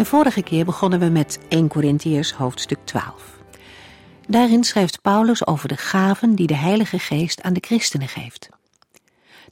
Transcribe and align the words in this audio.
De 0.00 0.06
vorige 0.06 0.42
keer 0.42 0.64
begonnen 0.64 0.98
we 0.98 1.08
met 1.08 1.38
1 1.48 1.68
Corinthiërs 1.68 2.32
hoofdstuk 2.32 2.78
12. 2.84 3.38
Daarin 4.26 4.64
schrijft 4.64 5.02
Paulus 5.02 5.46
over 5.46 5.68
de 5.68 5.76
gaven 5.76 6.34
die 6.34 6.46
de 6.46 6.56
Heilige 6.56 6.98
Geest 6.98 7.42
aan 7.42 7.52
de 7.52 7.60
christenen 7.60 8.08
geeft. 8.08 8.48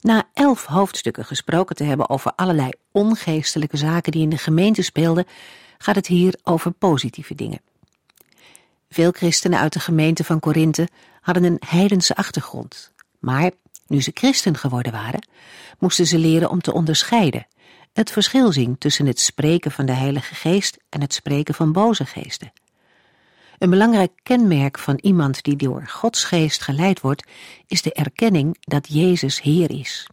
Na 0.01 0.29
elf 0.35 0.65
hoofdstukken 0.65 1.25
gesproken 1.25 1.77
te 1.77 1.85
hebben 1.85 2.09
over 2.09 2.33
allerlei 2.37 2.71
ongeestelijke 2.93 3.77
zaken 3.77 4.13
die 4.13 4.23
in 4.23 4.29
de 4.29 4.39
gemeente 4.39 4.83
speelden, 4.83 5.27
gaat 5.79 5.97
het 5.97 6.07
hier 6.07 6.35
over 6.43 6.71
positieve 6.71 7.35
dingen. 7.35 7.61
Veel 8.91 9.11
christenen 9.11 9.59
uit 9.59 9.73
de 9.73 9.81
gemeente 9.81 10.25
van 10.25 10.41
Korinthe 10.41 10.89
hadden 11.21 11.45
een 11.45 11.61
heidense 11.67 12.17
achtergrond, 12.17 12.93
maar 13.19 13.51
nu 13.87 14.03
ze 14.03 14.11
christen 14.15 14.57
geworden 14.57 14.93
waren, 14.93 15.29
moesten 15.79 16.07
ze 16.07 16.19
leren 16.19 16.51
om 16.51 16.61
te 16.61 16.73
onderscheiden 16.73 17.47
het 17.99 18.11
verschil 18.11 18.53
zien 18.53 18.79
tussen 18.79 19.07
het 19.07 19.21
spreken 19.21 19.71
van 19.71 19.87
de 19.87 19.93
Heilige 19.93 20.35
Geest 20.35 20.79
en 20.89 21.01
het 21.01 21.15
spreken 21.15 21.55
van 21.55 21.73
boze 21.73 22.05
geesten. 22.05 22.53
Een 23.59 23.71
belangrijk 23.71 24.13
kenmerk 24.23 24.79
van 24.79 24.99
iemand 25.03 25.43
die 25.43 25.57
door 25.57 25.87
Gods 25.87 26.25
geest 26.25 26.63
geleid 26.63 27.01
wordt, 27.01 27.27
is 27.67 27.83
de 27.83 27.93
erkenning 27.93 28.57
dat 28.61 28.89
Jezus 28.89 29.41
Heer 29.41 29.71
is. 29.71 30.07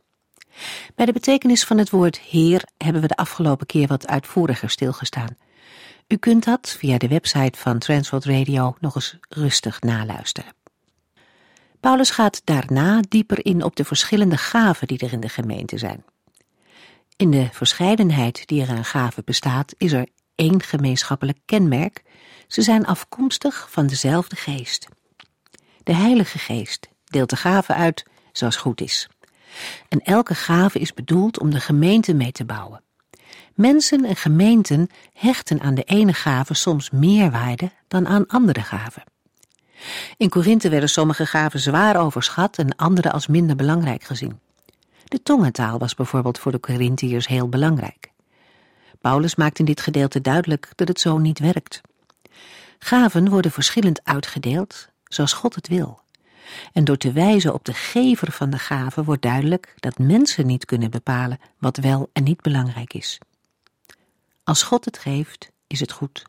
Bij 0.95 1.05
de 1.05 1.11
betekenis 1.11 1.63
van 1.63 1.77
het 1.77 1.89
woord 1.89 2.19
Heer 2.19 2.63
hebben 2.77 3.01
we 3.01 3.07
de 3.07 3.15
afgelopen 3.15 3.65
keer 3.65 3.87
wat 3.87 4.07
uitvoeriger 4.07 4.69
stilgestaan. 4.69 5.37
U 6.07 6.17
kunt 6.17 6.43
dat 6.43 6.75
via 6.79 6.97
de 6.97 7.07
website 7.07 7.59
van 7.59 7.79
Transworld 7.79 8.25
Radio 8.25 8.75
nog 8.79 8.95
eens 8.95 9.17
rustig 9.29 9.81
naluisteren. 9.81 10.53
Paulus 11.79 12.09
gaat 12.09 12.41
daarna 12.43 13.01
dieper 13.07 13.45
in 13.45 13.63
op 13.63 13.75
de 13.75 13.85
verschillende 13.85 14.37
gaven 14.37 14.87
die 14.87 14.99
er 14.99 15.13
in 15.13 15.19
de 15.19 15.29
gemeente 15.29 15.77
zijn. 15.77 16.03
In 17.17 17.31
de 17.31 17.47
verscheidenheid 17.51 18.47
die 18.47 18.61
er 18.61 18.69
aan 18.69 18.85
gaven 18.85 19.23
bestaat, 19.25 19.73
is 19.77 19.91
er 19.91 20.07
één 20.35 20.61
gemeenschappelijk 20.61 21.37
kenmerk. 21.45 22.03
Ze 22.47 22.61
zijn 22.61 22.85
afkomstig 22.85 23.67
van 23.69 23.87
dezelfde 23.87 24.35
geest. 24.35 24.87
De 25.83 25.93
Heilige 25.93 26.37
Geest 26.37 26.89
deelt 27.05 27.29
de 27.29 27.35
gaven 27.35 27.75
uit 27.75 28.05
zoals 28.31 28.55
goed 28.55 28.81
is. 28.81 29.09
En 29.89 29.99
elke 29.99 30.35
gave 30.35 30.79
is 30.79 30.93
bedoeld 30.93 31.39
om 31.39 31.49
de 31.49 31.59
gemeente 31.59 32.13
mee 32.13 32.31
te 32.31 32.45
bouwen. 32.45 32.83
Mensen 33.53 34.05
en 34.05 34.15
gemeenten 34.15 34.89
hechten 35.13 35.61
aan 35.61 35.75
de 35.75 35.83
ene 35.83 36.13
gave 36.13 36.53
soms 36.53 36.89
meer 36.89 37.31
waarde 37.31 37.71
dan 37.87 38.07
aan 38.07 38.27
andere 38.27 38.61
gaven. 38.61 39.03
In 40.17 40.29
Korinthe 40.29 40.69
werden 40.69 40.89
sommige 40.89 41.25
gaven 41.25 41.59
zwaar 41.59 41.99
overschat 41.99 42.57
en 42.57 42.75
andere 42.75 43.11
als 43.11 43.27
minder 43.27 43.55
belangrijk 43.55 44.03
gezien. 44.03 44.39
De 45.15 45.23
tongentaal 45.23 45.77
was 45.77 45.95
bijvoorbeeld 45.95 46.39
voor 46.39 46.51
de 46.51 46.59
Corinthiërs 46.59 47.27
heel 47.27 47.49
belangrijk. 47.49 48.11
Paulus 49.01 49.35
maakt 49.35 49.59
in 49.59 49.65
dit 49.65 49.81
gedeelte 49.81 50.21
duidelijk 50.21 50.69
dat 50.75 50.87
het 50.87 50.99
zo 50.99 51.17
niet 51.17 51.39
werkt. 51.39 51.81
Gaven 52.79 53.29
worden 53.29 53.51
verschillend 53.51 54.03
uitgedeeld, 54.03 54.87
zoals 55.03 55.33
God 55.33 55.55
het 55.55 55.67
wil. 55.67 55.99
En 56.73 56.83
door 56.83 56.97
te 56.97 57.11
wijzen 57.11 57.53
op 57.53 57.65
de 57.65 57.73
gever 57.73 58.31
van 58.31 58.49
de 58.49 58.57
gave 58.57 59.03
wordt 59.03 59.21
duidelijk 59.21 59.73
dat 59.75 59.97
mensen 59.97 60.45
niet 60.45 60.65
kunnen 60.65 60.91
bepalen 60.91 61.39
wat 61.59 61.77
wel 61.77 62.09
en 62.13 62.23
niet 62.23 62.41
belangrijk 62.41 62.93
is. 62.93 63.19
Als 64.43 64.63
God 64.63 64.85
het 64.85 64.97
geeft, 64.97 65.51
is 65.67 65.79
het 65.79 65.91
goed. 65.91 66.25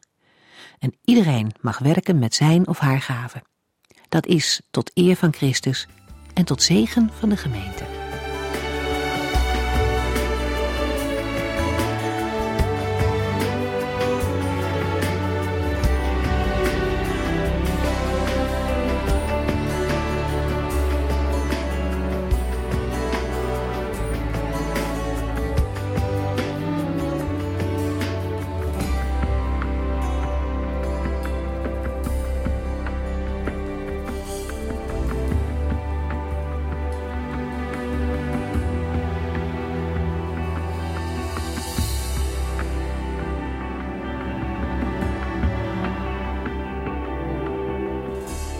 En 0.78 0.94
iedereen 1.04 1.52
mag 1.60 1.78
werken 1.78 2.18
met 2.18 2.34
zijn 2.34 2.66
of 2.66 2.78
haar 2.78 3.00
gave. 3.00 3.42
Dat 4.08 4.26
is 4.26 4.60
tot 4.70 4.90
eer 4.94 5.16
van 5.16 5.34
Christus 5.34 5.86
en 6.34 6.44
tot 6.44 6.62
zegen 6.62 7.10
van 7.18 7.28
de 7.28 7.36
gemeente. 7.36 8.05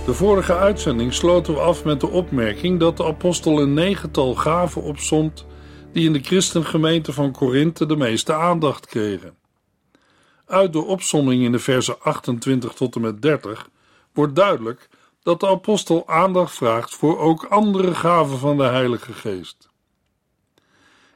De 0.07 0.15
vorige 0.15 0.57
uitzending 0.57 1.15
sloten 1.15 1.55
we 1.55 1.61
af 1.61 1.85
met 1.85 2.01
de 2.01 2.09
opmerking 2.09 2.81
dat 2.81 2.97
de 2.97 3.05
apostel 3.05 3.61
een 3.61 3.75
negental 3.75 4.35
gaven 4.35 4.83
opsomt 4.83 5.47
die 5.93 6.07
in 6.07 6.13
de 6.13 6.23
christengemeente 6.23 7.13
van 7.13 7.33
Korinthe 7.33 7.87
de 7.87 7.97
meeste 7.97 8.33
aandacht 8.33 8.87
kregen. 8.87 9.37
Uit 10.45 10.73
de 10.73 10.85
opsomming 10.85 11.43
in 11.43 11.53
de 11.53 11.59
versen 11.59 12.01
28 12.01 12.73
tot 12.73 12.95
en 12.95 13.01
met 13.01 13.23
30 13.23 13.69
wordt 14.13 14.37
duidelijk 14.37 14.89
dat 15.23 15.41
de 15.41 15.49
apostel 15.49 16.09
aandacht 16.09 16.55
vraagt 16.55 16.95
voor 16.95 17.19
ook 17.19 17.45
andere 17.45 17.95
gaven 17.95 18.39
van 18.39 18.57
de 18.57 18.65
Heilige 18.65 19.13
Geest. 19.13 19.69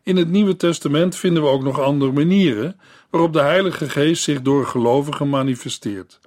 In 0.02 0.16
het 0.16 0.28
Nieuwe 0.28 0.56
Testament 0.56 1.16
vinden 1.16 1.42
we 1.42 1.48
ook 1.48 1.62
nog 1.62 1.80
andere 1.80 2.12
manieren 2.12 2.80
waarop 3.10 3.32
de 3.32 3.40
Heilige 3.40 3.88
Geest 3.88 4.22
zich 4.22 4.42
door 4.42 4.66
gelovigen 4.66 5.28
manifesteert, 5.28 6.20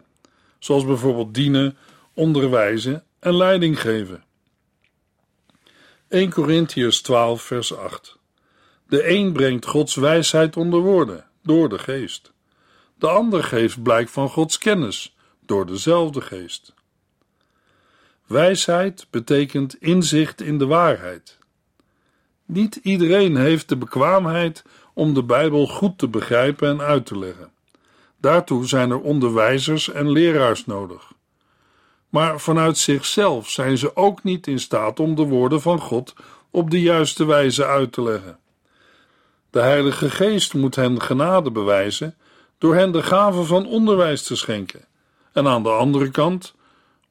zoals 0.59 0.85
bijvoorbeeld 0.85 1.33
dienen 1.33 1.77
onderwijzen 2.13 3.03
en 3.19 3.35
leiding 3.35 3.81
geven. 3.81 4.23
1 6.07 6.29
Corinthians 6.29 7.01
12, 7.01 7.41
vers 7.41 7.75
8. 7.75 8.17
De 8.87 9.09
een 9.09 9.33
brengt 9.33 9.65
Gods 9.65 9.95
wijsheid 9.95 10.57
onder 10.57 10.79
woorden, 10.79 11.25
door 11.43 11.69
de 11.69 11.79
geest. 11.79 12.33
De 12.95 13.07
ander 13.07 13.43
geeft 13.43 13.83
blijk 13.83 14.09
van 14.09 14.29
Gods 14.29 14.57
kennis, 14.57 15.15
door 15.45 15.65
dezelfde 15.65 16.21
geest. 16.21 16.73
Wijsheid 18.25 19.07
betekent 19.09 19.75
inzicht 19.81 20.41
in 20.41 20.57
de 20.57 20.65
waarheid. 20.65 21.37
Niet 22.45 22.75
iedereen 22.75 23.35
heeft 23.35 23.69
de 23.69 23.77
bekwaamheid 23.77 24.63
om 24.93 25.13
de 25.13 25.23
Bijbel 25.23 25.67
goed 25.67 25.97
te 25.97 26.07
begrijpen 26.07 26.69
en 26.69 26.81
uit 26.81 27.05
te 27.05 27.17
leggen. 27.17 27.51
Daartoe 28.17 28.67
zijn 28.67 28.89
er 28.89 29.01
onderwijzers 29.01 29.89
en 29.89 30.11
leraars 30.11 30.65
nodig 30.65 31.11
maar 32.13 32.39
vanuit 32.39 32.77
zichzelf 32.77 33.49
zijn 33.49 33.77
ze 33.77 33.95
ook 33.95 34.23
niet 34.23 34.47
in 34.47 34.59
staat 34.59 34.99
om 34.99 35.15
de 35.15 35.23
woorden 35.23 35.61
van 35.61 35.79
God 35.79 36.13
op 36.51 36.71
de 36.71 36.81
juiste 36.81 37.25
wijze 37.25 37.65
uit 37.65 37.91
te 37.91 38.01
leggen. 38.01 38.39
De 39.49 39.59
Heilige 39.59 40.09
Geest 40.09 40.53
moet 40.53 40.75
hen 40.75 41.01
genade 41.01 41.51
bewijzen 41.51 42.15
door 42.57 42.75
hen 42.75 42.91
de 42.91 43.03
gave 43.03 43.43
van 43.43 43.67
onderwijs 43.67 44.23
te 44.23 44.35
schenken. 44.35 44.85
En 45.31 45.47
aan 45.47 45.63
de 45.63 45.69
andere 45.69 46.09
kant 46.09 46.55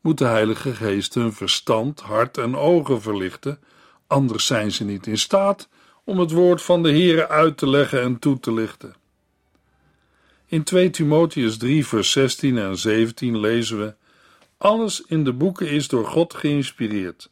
moet 0.00 0.18
de 0.18 0.24
Heilige 0.24 0.74
Geest 0.74 1.14
hun 1.14 1.32
verstand, 1.32 2.00
hart 2.00 2.38
en 2.38 2.56
ogen 2.56 3.02
verlichten, 3.02 3.60
anders 4.06 4.46
zijn 4.46 4.72
ze 4.72 4.84
niet 4.84 5.06
in 5.06 5.18
staat 5.18 5.68
om 6.04 6.18
het 6.18 6.30
woord 6.30 6.62
van 6.62 6.82
de 6.82 6.90
Heere 6.90 7.28
uit 7.28 7.56
te 7.56 7.68
leggen 7.68 8.02
en 8.02 8.18
toe 8.18 8.40
te 8.40 8.52
lichten. 8.52 8.94
In 10.46 10.62
2 10.62 10.90
Timotheus 10.90 11.56
3, 11.56 11.86
vers 11.86 12.10
16 12.10 12.58
en 12.58 12.76
17 12.76 13.38
lezen 13.38 13.78
we: 13.78 13.94
alles 14.62 15.02
in 15.06 15.24
de 15.24 15.32
boeken 15.32 15.68
is 15.68 15.88
door 15.88 16.06
God 16.06 16.34
geïnspireerd 16.34 17.30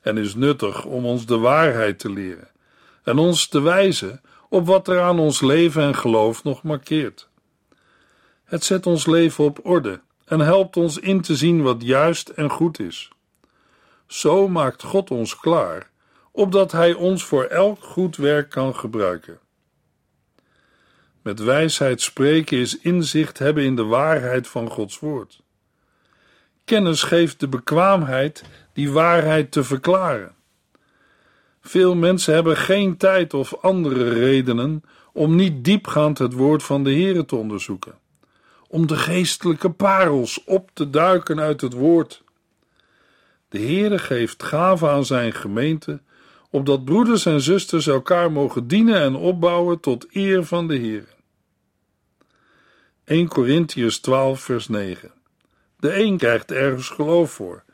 en 0.00 0.18
is 0.18 0.34
nuttig 0.34 0.84
om 0.84 1.04
ons 1.06 1.26
de 1.26 1.38
waarheid 1.38 1.98
te 1.98 2.10
leren 2.10 2.48
en 3.02 3.18
ons 3.18 3.48
te 3.48 3.60
wijzen 3.60 4.20
op 4.48 4.66
wat 4.66 4.88
er 4.88 5.00
aan 5.00 5.18
ons 5.18 5.40
leven 5.40 5.82
en 5.82 5.94
geloof 5.94 6.44
nog 6.44 6.62
markeert. 6.62 7.28
Het 8.44 8.64
zet 8.64 8.86
ons 8.86 9.06
leven 9.06 9.44
op 9.44 9.60
orde 9.62 10.00
en 10.24 10.40
helpt 10.40 10.76
ons 10.76 10.98
in 10.98 11.20
te 11.20 11.36
zien 11.36 11.62
wat 11.62 11.82
juist 11.82 12.28
en 12.28 12.50
goed 12.50 12.78
is. 12.78 13.10
Zo 14.06 14.48
maakt 14.48 14.82
God 14.82 15.10
ons 15.10 15.36
klaar, 15.36 15.90
opdat 16.30 16.72
Hij 16.72 16.92
ons 16.94 17.24
voor 17.24 17.44
elk 17.44 17.82
goed 17.82 18.16
werk 18.16 18.50
kan 18.50 18.76
gebruiken. 18.76 19.38
Met 21.22 21.40
wijsheid 21.40 22.00
spreken 22.00 22.58
is 22.58 22.78
inzicht 22.78 23.38
hebben 23.38 23.64
in 23.64 23.76
de 23.76 23.84
waarheid 23.84 24.48
van 24.48 24.70
Gods 24.70 24.98
woord. 24.98 25.42
Kennis 26.64 27.02
geeft 27.02 27.40
de 27.40 27.48
bekwaamheid 27.48 28.44
die 28.72 28.90
waarheid 28.90 29.52
te 29.52 29.64
verklaren. 29.64 30.34
Veel 31.60 31.94
mensen 31.94 32.34
hebben 32.34 32.56
geen 32.56 32.96
tijd 32.96 33.34
of 33.34 33.56
andere 33.56 34.08
redenen 34.08 34.82
om 35.12 35.34
niet 35.34 35.64
diepgaand 35.64 36.18
het 36.18 36.32
woord 36.32 36.62
van 36.62 36.84
de 36.84 36.90
Heere 36.90 37.24
te 37.24 37.36
onderzoeken, 37.36 37.98
om 38.68 38.86
de 38.86 38.96
geestelijke 38.96 39.70
parels 39.70 40.44
op 40.44 40.70
te 40.72 40.90
duiken 40.90 41.40
uit 41.40 41.60
het 41.60 41.72
woord. 41.72 42.22
De 43.48 43.58
Heere 43.58 43.98
geeft 43.98 44.42
gaven 44.42 44.90
aan 44.90 45.04
zijn 45.04 45.32
gemeente, 45.32 46.00
opdat 46.50 46.84
broeders 46.84 47.26
en 47.26 47.40
zusters 47.40 47.86
elkaar 47.86 48.32
mogen 48.32 48.66
dienen 48.66 49.00
en 49.00 49.14
opbouwen 49.14 49.80
tot 49.80 50.06
eer 50.10 50.44
van 50.44 50.68
de 50.68 50.78
Heere. 50.78 51.06
1 53.04 53.28
Corinthians 53.28 53.98
12 53.98 54.40
vers 54.40 54.68
9 54.68 55.21
De 55.82 56.00
een 56.00 56.16
krijgt 56.16 56.50
ergens 56.50 56.88
geloof 56.88 57.30
voor, 57.30 57.64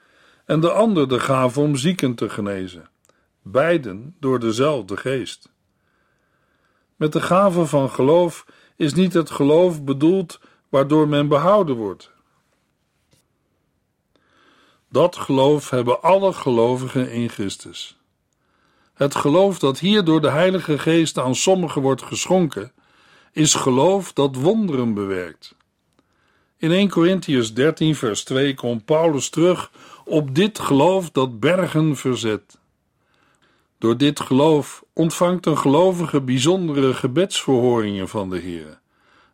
en 0.44 0.60
de 0.60 0.72
ander 0.72 1.08
de 1.08 1.20
gave 1.20 1.60
om 1.60 1.76
zieken 1.76 2.14
te 2.14 2.28
genezen, 2.28 2.90
beiden 3.42 4.16
door 4.20 4.40
dezelfde 4.40 4.96
geest. 4.96 5.48
Met 6.96 7.12
de 7.12 7.20
gave 7.20 7.66
van 7.66 7.90
geloof 7.90 8.44
is 8.76 8.94
niet 8.94 9.12
het 9.12 9.30
geloof 9.30 9.84
bedoeld 9.84 10.40
waardoor 10.68 11.08
men 11.08 11.28
behouden 11.28 11.76
wordt. 11.76 12.10
Dat 14.88 15.16
geloof 15.16 15.70
hebben 15.70 16.02
alle 16.02 16.32
gelovigen 16.32 17.10
in 17.10 17.28
Christus. 17.28 17.98
Het 18.94 19.14
geloof 19.14 19.58
dat 19.58 19.78
hier 19.78 20.04
door 20.04 20.20
de 20.20 20.30
Heilige 20.30 20.78
Geest 20.78 21.18
aan 21.18 21.34
sommigen 21.34 21.82
wordt 21.82 22.02
geschonken, 22.02 22.72
is 23.32 23.54
geloof 23.54 24.12
dat 24.12 24.36
wonderen 24.36 24.94
bewerkt. 24.94 25.56
In 26.60 26.70
1 26.72 26.88
Corinthians 26.88 27.54
13, 27.54 27.94
vers 27.94 28.24
2 28.24 28.54
komt 28.54 28.84
Paulus 28.84 29.28
terug 29.28 29.70
op 30.04 30.34
dit 30.34 30.58
geloof 30.58 31.10
dat 31.10 31.40
bergen 31.40 31.96
verzet. 31.96 32.58
Door 33.78 33.96
dit 33.96 34.20
geloof 34.20 34.84
ontvangt 34.92 35.46
een 35.46 35.58
gelovige 35.58 36.20
bijzondere 36.20 36.94
gebedsverhoringen 36.94 38.08
van 38.08 38.30
de 38.30 38.38
Heer. 38.38 38.80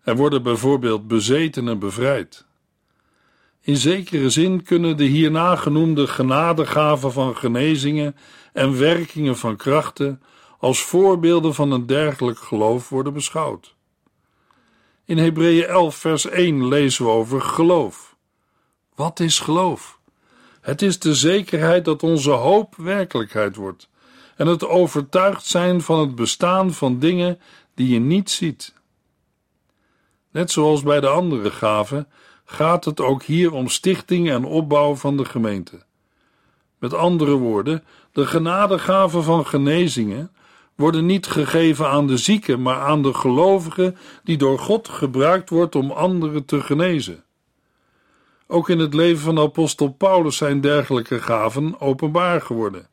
Er 0.02 0.16
worden 0.16 0.42
bijvoorbeeld 0.42 1.08
bezetenen 1.08 1.78
bevrijd. 1.78 2.44
In 3.60 3.76
zekere 3.76 4.30
zin 4.30 4.62
kunnen 4.62 4.96
de 4.96 5.04
hierna 5.04 5.56
genoemde 5.56 6.06
genadegaven 6.06 7.12
van 7.12 7.36
genezingen 7.36 8.16
en 8.52 8.78
werkingen 8.78 9.36
van 9.36 9.56
krachten 9.56 10.22
als 10.58 10.82
voorbeelden 10.82 11.54
van 11.54 11.70
een 11.70 11.86
dergelijk 11.86 12.38
geloof 12.38 12.88
worden 12.88 13.12
beschouwd. 13.12 13.73
In 15.04 15.18
Hebreeën 15.18 15.66
11, 15.66 15.96
vers 15.96 16.26
1 16.26 16.68
lezen 16.68 17.04
we 17.04 17.10
over 17.10 17.40
geloof. 17.40 18.16
Wat 18.94 19.20
is 19.20 19.38
geloof? 19.38 19.98
Het 20.60 20.82
is 20.82 20.98
de 20.98 21.14
zekerheid 21.14 21.84
dat 21.84 22.02
onze 22.02 22.30
hoop 22.30 22.76
werkelijkheid 22.76 23.56
wordt 23.56 23.88
en 24.36 24.46
het 24.46 24.66
overtuigd 24.66 25.46
zijn 25.46 25.80
van 25.82 25.98
het 26.00 26.14
bestaan 26.14 26.72
van 26.72 26.98
dingen 26.98 27.40
die 27.74 27.88
je 27.88 27.98
niet 27.98 28.30
ziet. 28.30 28.74
Net 30.30 30.50
zoals 30.50 30.82
bij 30.82 31.00
de 31.00 31.08
andere 31.08 31.50
gaven 31.50 32.08
gaat 32.44 32.84
het 32.84 33.00
ook 33.00 33.22
hier 33.22 33.52
om 33.52 33.68
stichting 33.68 34.30
en 34.30 34.44
opbouw 34.44 34.94
van 34.94 35.16
de 35.16 35.24
gemeente. 35.24 35.82
Met 36.78 36.94
andere 36.94 37.34
woorden, 37.34 37.84
de 38.12 38.26
genadegaven 38.26 39.22
van 39.24 39.46
genezingen 39.46 40.32
worden 40.74 41.06
niet 41.06 41.26
gegeven 41.26 41.88
aan 41.88 42.06
de 42.06 42.16
zieken, 42.16 42.62
maar 42.62 42.80
aan 42.80 43.02
de 43.02 43.14
gelovigen 43.14 43.96
die 44.24 44.36
door 44.36 44.58
God 44.58 44.88
gebruikt 44.88 45.50
wordt 45.50 45.74
om 45.74 45.90
anderen 45.90 46.44
te 46.44 46.60
genezen. 46.60 47.24
Ook 48.46 48.68
in 48.68 48.78
het 48.78 48.94
leven 48.94 49.22
van 49.22 49.38
apostel 49.38 49.88
Paulus 49.88 50.36
zijn 50.36 50.60
dergelijke 50.60 51.20
gaven 51.20 51.80
openbaar 51.80 52.40
geworden. 52.40 52.88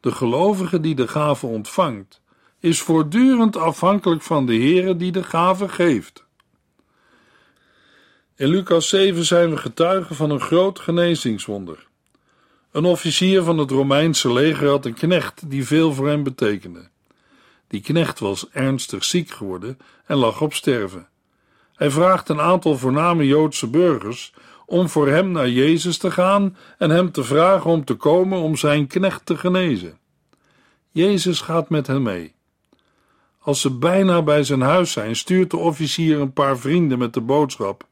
De 0.00 0.12
gelovige 0.12 0.80
die 0.80 0.94
de 0.94 1.08
gave 1.08 1.46
ontvangt, 1.46 2.20
is 2.58 2.80
voortdurend 2.80 3.56
afhankelijk 3.56 4.22
van 4.22 4.46
de 4.46 4.54
Heere 4.54 4.96
die 4.96 5.12
de 5.12 5.22
gave 5.22 5.68
geeft. 5.68 6.24
In 8.36 8.48
Lucas 8.48 8.88
7 8.88 9.24
zijn 9.24 9.50
we 9.50 9.56
getuigen 9.56 10.16
van 10.16 10.30
een 10.30 10.40
groot 10.40 10.78
genezingswonder. 10.78 11.88
Een 12.70 12.84
officier 12.84 13.42
van 13.42 13.58
het 13.58 13.70
Romeinse 13.70 14.32
leger 14.32 14.68
had 14.68 14.84
een 14.84 14.94
knecht 14.94 15.50
die 15.50 15.66
veel 15.66 15.92
voor 15.92 16.08
hem 16.08 16.22
betekende. 16.22 16.88
Die 17.66 17.80
knecht 17.80 18.18
was 18.18 18.50
ernstig 18.50 19.04
ziek 19.04 19.30
geworden 19.30 19.78
en 20.06 20.16
lag 20.16 20.40
op 20.40 20.54
sterven. 20.54 21.08
Hij 21.74 21.90
vraagt 21.90 22.28
een 22.28 22.40
aantal 22.40 22.78
voorname 22.78 23.26
Joodse 23.26 23.66
burgers 23.66 24.32
om 24.66 24.88
voor 24.88 25.08
hem 25.08 25.30
naar 25.30 25.48
Jezus 25.48 25.98
te 25.98 26.10
gaan 26.10 26.56
en 26.78 26.90
hem 26.90 27.12
te 27.12 27.24
vragen 27.24 27.70
om 27.70 27.84
te 27.84 27.94
komen 27.94 28.38
om 28.38 28.56
zijn 28.56 28.86
knecht 28.86 29.26
te 29.26 29.36
genezen. 29.36 29.98
Jezus 30.90 31.40
gaat 31.40 31.68
met 31.68 31.86
hen 31.86 32.02
mee. 32.02 32.34
Als 33.38 33.60
ze 33.60 33.70
bijna 33.70 34.22
bij 34.22 34.44
zijn 34.44 34.60
huis 34.60 34.92
zijn, 34.92 35.16
stuurt 35.16 35.50
de 35.50 35.56
officier 35.56 36.20
een 36.20 36.32
paar 36.32 36.58
vrienden 36.58 36.98
met 36.98 37.14
de 37.14 37.20
boodschap: 37.20 37.86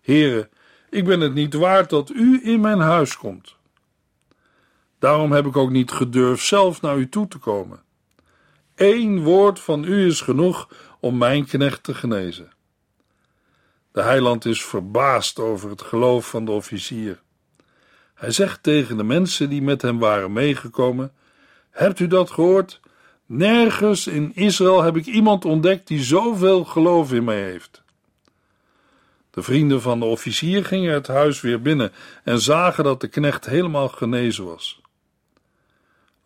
Heren, 0.00 0.48
ik 0.90 1.04
ben 1.04 1.20
het 1.20 1.34
niet 1.34 1.54
waard 1.54 1.90
dat 1.90 2.10
u 2.10 2.40
in 2.42 2.60
mijn 2.60 2.80
huis 2.80 3.16
komt. 3.16 3.55
Daarom 4.98 5.32
heb 5.32 5.46
ik 5.46 5.56
ook 5.56 5.70
niet 5.70 5.90
gedurfd 5.90 6.46
zelf 6.46 6.80
naar 6.80 6.96
u 6.96 7.08
toe 7.08 7.28
te 7.28 7.38
komen. 7.38 7.82
Eén 8.74 9.22
woord 9.22 9.60
van 9.60 9.84
u 9.84 10.06
is 10.06 10.20
genoeg 10.20 10.68
om 11.00 11.18
mijn 11.18 11.46
knecht 11.46 11.82
te 11.82 11.94
genezen. 11.94 12.50
De 13.92 14.02
heiland 14.02 14.44
is 14.44 14.64
verbaasd 14.64 15.38
over 15.38 15.70
het 15.70 15.82
geloof 15.82 16.28
van 16.28 16.44
de 16.44 16.50
officier. 16.50 17.22
Hij 18.14 18.30
zegt 18.30 18.62
tegen 18.62 18.96
de 18.96 19.02
mensen 19.02 19.48
die 19.48 19.62
met 19.62 19.82
hem 19.82 19.98
waren 19.98 20.32
meegekomen: 20.32 21.12
Hebt 21.70 22.00
u 22.00 22.06
dat 22.06 22.30
gehoord? 22.30 22.80
Nergens 23.26 24.06
in 24.06 24.34
Israël 24.34 24.82
heb 24.82 24.96
ik 24.96 25.06
iemand 25.06 25.44
ontdekt 25.44 25.88
die 25.88 26.02
zoveel 26.02 26.64
geloof 26.64 27.12
in 27.12 27.24
mij 27.24 27.42
heeft. 27.42 27.82
De 29.30 29.42
vrienden 29.42 29.82
van 29.82 29.98
de 29.98 30.04
officier 30.04 30.64
gingen 30.64 30.94
het 30.94 31.06
huis 31.06 31.40
weer 31.40 31.62
binnen 31.62 31.92
en 32.24 32.40
zagen 32.40 32.84
dat 32.84 33.00
de 33.00 33.08
knecht 33.08 33.46
helemaal 33.46 33.88
genezen 33.88 34.44
was. 34.44 34.80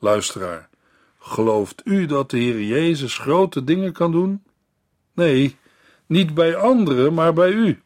Luisteraar, 0.01 0.69
gelooft 1.19 1.81
u 1.85 2.07
dat 2.07 2.31
de 2.31 2.39
Heer 2.39 2.63
Jezus 2.63 3.19
grote 3.19 3.65
dingen 3.65 3.93
kan 3.93 4.13
doen? 4.13 4.43
Nee, 5.13 5.57
niet 6.07 6.35
bij 6.35 6.57
anderen, 6.57 7.15
maar 7.15 7.33
bij 7.33 7.51
u. 7.51 7.83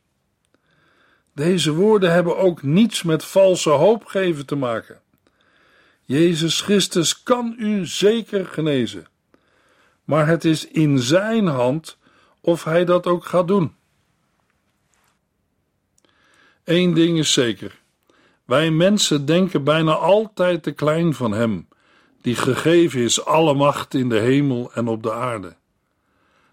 Deze 1.33 1.73
woorden 1.73 2.13
hebben 2.13 2.37
ook 2.37 2.63
niets 2.63 3.03
met 3.03 3.25
valse 3.25 3.71
hoopgeven 3.71 4.47
te 4.47 4.57
maken. 4.57 5.01
Jezus 6.05 6.61
Christus 6.61 7.23
kan 7.23 7.55
u 7.59 7.87
zeker 7.87 8.47
genezen, 8.47 9.07
maar 10.05 10.27
het 10.27 10.45
is 10.45 10.67
in 10.67 10.99
Zijn 10.99 11.47
hand 11.47 11.99
of 12.41 12.65
Hij 12.65 12.85
dat 12.85 13.07
ook 13.07 13.25
gaat 13.25 13.49
doen. 13.49 13.75
Eén 16.65 16.95
ding 16.95 17.19
is 17.19 17.33
zeker: 17.33 17.81
wij 18.45 18.71
mensen 18.71 19.27
denken 19.27 19.65
bijna 19.65 19.93
altijd 19.93 20.63
te 20.63 20.73
klein 20.73 21.15
van 21.15 21.33
Hem, 21.33 21.69
die 22.25 22.35
gegeven 22.37 23.01
is 23.01 23.25
alle 23.25 23.55
macht 23.55 23.95
in 23.95 24.09
de 24.09 24.19
hemel 24.19 24.73
en 24.73 24.89
op 24.89 25.03
de 25.03 25.13
aarde. 25.13 25.57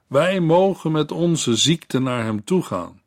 Wij 0.08 0.40
mogen 0.40 0.92
met 0.92 1.12
onze 1.12 1.56
ziekte 1.56 2.00
naar 2.00 2.24
Hem 2.24 2.44
toe 2.44 2.64
gaan. 2.64 3.02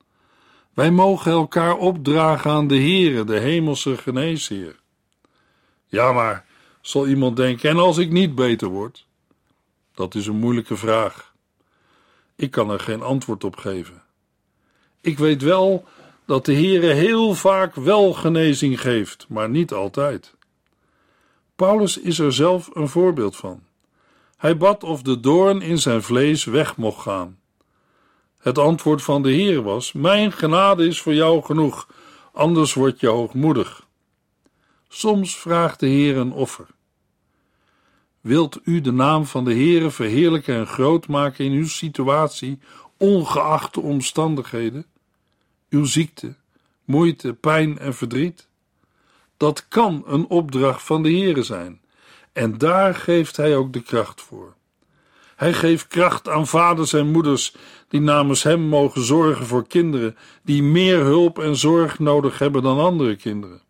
Wij 0.74 0.90
mogen 0.90 1.32
elkaar 1.32 1.76
opdragen 1.76 2.50
aan 2.50 2.66
de 2.66 2.76
Heere, 2.76 3.24
de 3.24 3.38
hemelse 3.38 3.96
geneesheer. 3.96 4.80
Ja, 5.86 6.12
maar, 6.12 6.44
zal 6.80 7.06
iemand 7.06 7.36
denken, 7.36 7.70
en 7.70 7.76
als 7.76 7.98
ik 7.98 8.10
niet 8.10 8.34
beter 8.34 8.68
word? 8.68 9.06
Dat 9.94 10.14
is 10.14 10.26
een 10.26 10.36
moeilijke 10.36 10.76
vraag. 10.76 11.34
Ik 12.36 12.50
kan 12.50 12.70
er 12.70 12.80
geen 12.80 13.02
antwoord 13.02 13.44
op 13.44 13.56
geven. 13.56 14.02
Ik 15.00 15.18
weet 15.18 15.42
wel 15.42 15.84
dat 16.26 16.44
de 16.44 16.54
Heere 16.54 16.92
heel 16.92 17.34
vaak 17.34 17.74
wel 17.74 18.12
genezing 18.12 18.80
geeft, 18.80 19.26
maar 19.28 19.48
niet 19.48 19.72
altijd. 19.72 20.34
Paulus 21.56 21.98
is 21.98 22.18
er 22.18 22.32
zelf 22.32 22.70
een 22.72 22.88
voorbeeld 22.88 23.36
van. 23.36 23.62
Hij 24.36 24.56
bad 24.56 24.84
of 24.84 25.02
de 25.02 25.20
doorn 25.20 25.60
in 25.62 25.78
zijn 25.78 26.02
vlees 26.02 26.44
weg 26.44 26.76
mocht 26.76 27.00
gaan. 27.00 27.38
Het 28.38 28.58
antwoord 28.58 29.02
van 29.02 29.22
de 29.22 29.30
Heer 29.30 29.62
was: 29.62 29.92
Mijn 29.92 30.32
genade 30.32 30.86
is 30.86 31.00
voor 31.00 31.14
jou 31.14 31.42
genoeg, 31.42 31.88
anders 32.32 32.74
word 32.74 33.00
je 33.00 33.06
hoogmoedig. 33.06 33.86
Soms 34.88 35.36
vraagt 35.36 35.80
de 35.80 35.86
Heer 35.86 36.16
een 36.16 36.32
offer. 36.32 36.66
Wilt 38.20 38.60
u 38.64 38.80
de 38.80 38.92
naam 38.92 39.26
van 39.26 39.44
de 39.44 39.54
Heere 39.54 39.90
verheerlijken 39.90 40.54
en 40.54 40.66
groot 40.66 41.08
maken 41.08 41.44
in 41.44 41.52
uw 41.52 41.68
situatie, 41.68 42.58
ongeacht 42.96 43.74
de 43.74 43.80
omstandigheden? 43.80 44.86
Uw 45.68 45.84
ziekte, 45.84 46.34
moeite, 46.84 47.34
pijn 47.34 47.78
en 47.78 47.94
verdriet? 47.94 48.48
Dat 49.44 49.68
kan 49.68 50.02
een 50.06 50.26
opdracht 50.26 50.82
van 50.82 51.02
de 51.02 51.08
Heere 51.10 51.42
zijn, 51.42 51.80
en 52.32 52.58
daar 52.58 52.94
geeft 52.94 53.36
Hij 53.36 53.56
ook 53.56 53.72
de 53.72 53.82
kracht 53.82 54.20
voor. 54.20 54.54
Hij 55.36 55.52
geeft 55.52 55.86
kracht 55.86 56.28
aan 56.28 56.46
vaders 56.46 56.92
en 56.92 57.10
moeders 57.10 57.54
die 57.88 58.00
namens 58.00 58.42
hem 58.42 58.60
mogen 58.60 59.04
zorgen 59.04 59.46
voor 59.46 59.66
kinderen 59.66 60.16
die 60.42 60.62
meer 60.62 60.98
hulp 60.98 61.38
en 61.38 61.56
zorg 61.56 61.98
nodig 61.98 62.38
hebben 62.38 62.62
dan 62.62 62.78
andere 62.78 63.16
kinderen. 63.16 63.62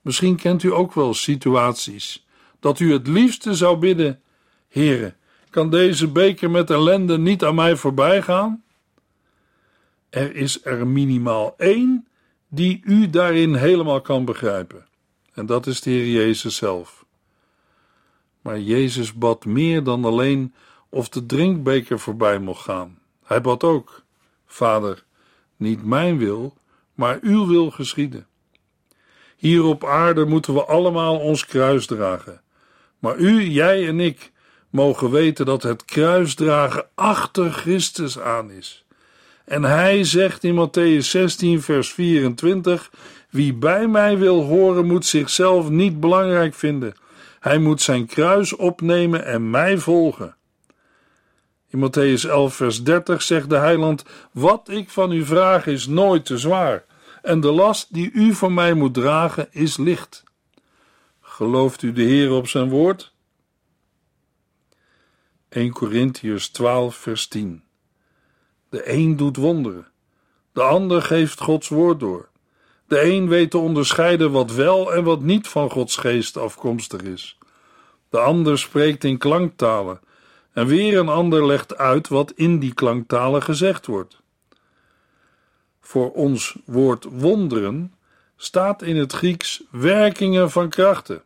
Misschien 0.00 0.36
kent 0.36 0.62
u 0.62 0.72
ook 0.72 0.94
wel 0.94 1.14
situaties 1.14 2.26
dat 2.60 2.80
u 2.80 2.92
het 2.92 3.06
liefste 3.06 3.54
zou 3.54 3.76
bidden: 3.76 4.20
Heere, 4.68 5.14
kan 5.50 5.70
deze 5.70 6.08
beker 6.08 6.50
met 6.50 6.70
ellende 6.70 7.18
niet 7.18 7.44
aan 7.44 7.54
mij 7.54 7.76
voorbij 7.76 8.22
gaan? 8.22 8.62
Er 10.10 10.34
is 10.36 10.64
er 10.64 10.86
minimaal 10.86 11.54
één 11.56 12.07
die 12.48 12.80
u 12.84 13.10
daarin 13.10 13.54
helemaal 13.54 14.00
kan 14.00 14.24
begrijpen. 14.24 14.86
En 15.32 15.46
dat 15.46 15.66
is 15.66 15.80
de 15.80 15.90
Heer 15.90 16.06
Jezus 16.06 16.56
zelf. 16.56 17.04
Maar 18.40 18.60
Jezus 18.60 19.12
bad 19.12 19.44
meer 19.44 19.82
dan 19.82 20.04
alleen 20.04 20.54
of 20.88 21.08
de 21.08 21.26
drinkbeker 21.26 21.98
voorbij 21.98 22.38
mocht 22.38 22.62
gaan. 22.62 22.98
Hij 23.24 23.40
bad 23.40 23.64
ook: 23.64 24.02
Vader, 24.46 25.04
niet 25.56 25.84
mijn 25.84 26.18
wil, 26.18 26.56
maar 26.94 27.18
uw 27.20 27.46
wil 27.46 27.70
geschieden. 27.70 28.26
Hier 29.36 29.64
op 29.64 29.84
aarde 29.84 30.24
moeten 30.24 30.54
we 30.54 30.64
allemaal 30.64 31.18
ons 31.18 31.46
kruis 31.46 31.86
dragen. 31.86 32.40
Maar 32.98 33.16
u, 33.16 33.42
jij 33.42 33.88
en 33.88 34.00
ik 34.00 34.32
mogen 34.70 35.10
weten 35.10 35.46
dat 35.46 35.62
het 35.62 35.84
kruisdragen 35.84 36.88
achter 36.94 37.52
Christus 37.52 38.18
aan 38.18 38.50
is. 38.50 38.84
En 39.48 39.62
hij 39.62 40.04
zegt 40.04 40.44
in 40.44 40.68
Matthäus 40.68 41.06
16, 41.06 41.62
vers 41.62 41.92
24: 41.92 42.90
Wie 43.30 43.54
bij 43.54 43.86
mij 43.86 44.18
wil 44.18 44.42
horen, 44.42 44.86
moet 44.86 45.06
zichzelf 45.06 45.68
niet 45.68 46.00
belangrijk 46.00 46.54
vinden. 46.54 46.94
Hij 47.40 47.58
moet 47.58 47.80
zijn 47.80 48.06
kruis 48.06 48.56
opnemen 48.56 49.24
en 49.24 49.50
mij 49.50 49.78
volgen. 49.78 50.36
In 51.68 51.88
Matthäus 51.88 52.28
11, 52.28 52.54
vers 52.54 52.82
30 52.82 53.22
zegt 53.22 53.50
de 53.50 53.56
heiland: 53.56 54.04
Wat 54.32 54.68
ik 54.68 54.90
van 54.90 55.12
u 55.12 55.24
vraag 55.24 55.66
is 55.66 55.86
nooit 55.86 56.24
te 56.24 56.38
zwaar, 56.38 56.84
en 57.22 57.40
de 57.40 57.50
last 57.50 57.94
die 57.94 58.10
u 58.12 58.34
van 58.34 58.54
mij 58.54 58.74
moet 58.74 58.94
dragen 58.94 59.48
is 59.50 59.76
licht. 59.76 60.24
Gelooft 61.20 61.82
u 61.82 61.92
de 61.92 62.02
Heer 62.02 62.32
op 62.32 62.48
zijn 62.48 62.68
woord? 62.68 63.14
1 65.48 65.72
Corinthians 65.72 66.48
12, 66.48 66.96
vers 66.96 67.26
10. 67.26 67.62
De 68.68 68.92
een 68.92 69.16
doet 69.16 69.36
wonderen, 69.36 69.86
de 70.52 70.62
ander 70.62 71.02
geeft 71.02 71.40
Gods 71.40 71.68
woord 71.68 72.00
door. 72.00 72.28
De 72.86 73.02
een 73.02 73.28
weet 73.28 73.50
te 73.50 73.58
onderscheiden 73.58 74.30
wat 74.30 74.52
wel 74.52 74.94
en 74.94 75.04
wat 75.04 75.20
niet 75.20 75.48
van 75.48 75.70
Gods 75.70 75.96
geest 75.96 76.36
afkomstig 76.36 77.02
is. 77.02 77.38
De 78.10 78.18
ander 78.18 78.58
spreekt 78.58 79.04
in 79.04 79.18
klanktalen, 79.18 80.00
en 80.52 80.66
weer 80.66 80.98
een 80.98 81.08
ander 81.08 81.46
legt 81.46 81.76
uit 81.76 82.08
wat 82.08 82.32
in 82.32 82.58
die 82.58 82.74
klanktalen 82.74 83.42
gezegd 83.42 83.86
wordt. 83.86 84.20
Voor 85.80 86.12
ons 86.12 86.56
woord 86.64 87.06
wonderen 87.10 87.94
staat 88.36 88.82
in 88.82 88.96
het 88.96 89.12
Grieks 89.12 89.62
werkingen 89.70 90.50
van 90.50 90.68
krachten. 90.68 91.22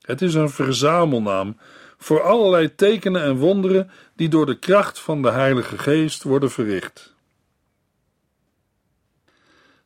Het 0.00 0.22
is 0.22 0.34
een 0.34 0.50
verzamelnaam 0.50 1.56
voor 1.98 2.22
allerlei 2.22 2.74
tekenen 2.74 3.22
en 3.22 3.36
wonderen 3.36 3.90
die 4.16 4.28
door 4.28 4.46
de 4.46 4.58
kracht 4.58 5.00
van 5.00 5.22
de 5.22 5.30
Heilige 5.30 5.78
Geest 5.78 6.22
worden 6.22 6.50
verricht. 6.50 7.14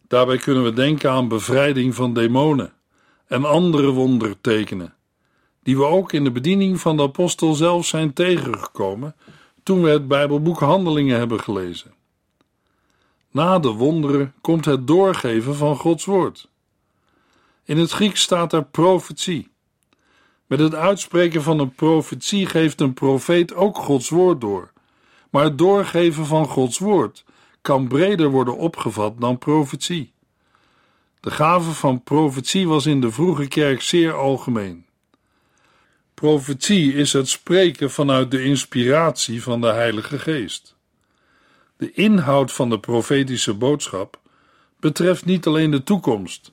Daarbij 0.08 0.38
kunnen 0.38 0.64
we 0.64 0.72
denken 0.72 1.10
aan 1.10 1.28
bevrijding 1.28 1.94
van 1.94 2.14
demonen 2.14 2.72
en 3.26 3.44
andere 3.44 3.90
wondertekenen, 3.90 4.94
die 5.62 5.76
we 5.76 5.84
ook 5.84 6.12
in 6.12 6.24
de 6.24 6.32
bediening 6.32 6.80
van 6.80 6.96
de 6.96 7.02
apostel 7.02 7.54
zelf 7.54 7.86
zijn 7.86 8.12
tegengekomen 8.12 9.16
toen 9.62 9.82
we 9.82 9.90
het 9.90 10.08
Bijbelboek 10.08 10.60
Handelingen 10.60 11.18
hebben 11.18 11.40
gelezen. 11.40 11.94
Na 13.30 13.58
de 13.58 13.68
wonderen 13.68 14.34
komt 14.40 14.64
het 14.64 14.86
doorgeven 14.86 15.54
van 15.54 15.76
Gods 15.76 16.04
woord. 16.04 16.48
In 17.64 17.78
het 17.78 17.90
Grieks 17.90 18.20
staat 18.20 18.52
er 18.52 18.64
profetie. 18.64 19.50
Met 20.50 20.58
het 20.58 20.74
uitspreken 20.74 21.42
van 21.42 21.58
een 21.58 21.74
profetie 21.74 22.46
geeft 22.46 22.80
een 22.80 22.94
profeet 22.94 23.54
ook 23.54 23.76
Gods 23.76 24.08
woord 24.08 24.40
door. 24.40 24.72
Maar 25.30 25.44
het 25.44 25.58
doorgeven 25.58 26.26
van 26.26 26.46
Gods 26.46 26.78
woord 26.78 27.24
kan 27.60 27.88
breder 27.88 28.28
worden 28.28 28.56
opgevat 28.56 29.20
dan 29.20 29.38
profetie. 29.38 30.12
De 31.20 31.30
gave 31.30 31.70
van 31.70 32.02
profetie 32.02 32.68
was 32.68 32.86
in 32.86 33.00
de 33.00 33.10
vroege 33.10 33.48
kerk 33.48 33.82
zeer 33.82 34.12
algemeen. 34.12 34.86
Profetie 36.14 36.94
is 36.94 37.12
het 37.12 37.28
spreken 37.28 37.90
vanuit 37.90 38.30
de 38.30 38.42
inspiratie 38.42 39.42
van 39.42 39.60
de 39.60 39.72
Heilige 39.72 40.18
Geest. 40.18 40.76
De 41.76 41.92
inhoud 41.92 42.52
van 42.52 42.70
de 42.70 42.80
profetische 42.80 43.54
boodschap 43.54 44.20
betreft 44.80 45.24
niet 45.24 45.46
alleen 45.46 45.70
de 45.70 45.82
toekomst, 45.82 46.52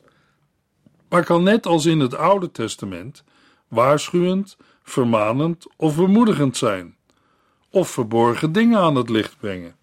maar 1.10 1.24
kan 1.24 1.44
net 1.44 1.66
als 1.66 1.86
in 1.86 2.00
het 2.00 2.16
Oude 2.16 2.52
Testament 2.52 3.24
waarschuwend, 3.68 4.58
vermanend 4.84 5.66
of 5.76 5.96
bemoedigend 5.96 6.58
zijn, 6.58 6.96
of 7.70 7.90
verborgen 7.90 8.52
dingen 8.52 8.80
aan 8.80 8.96
het 8.96 9.10
licht 9.10 9.38
brengen. 9.40 9.76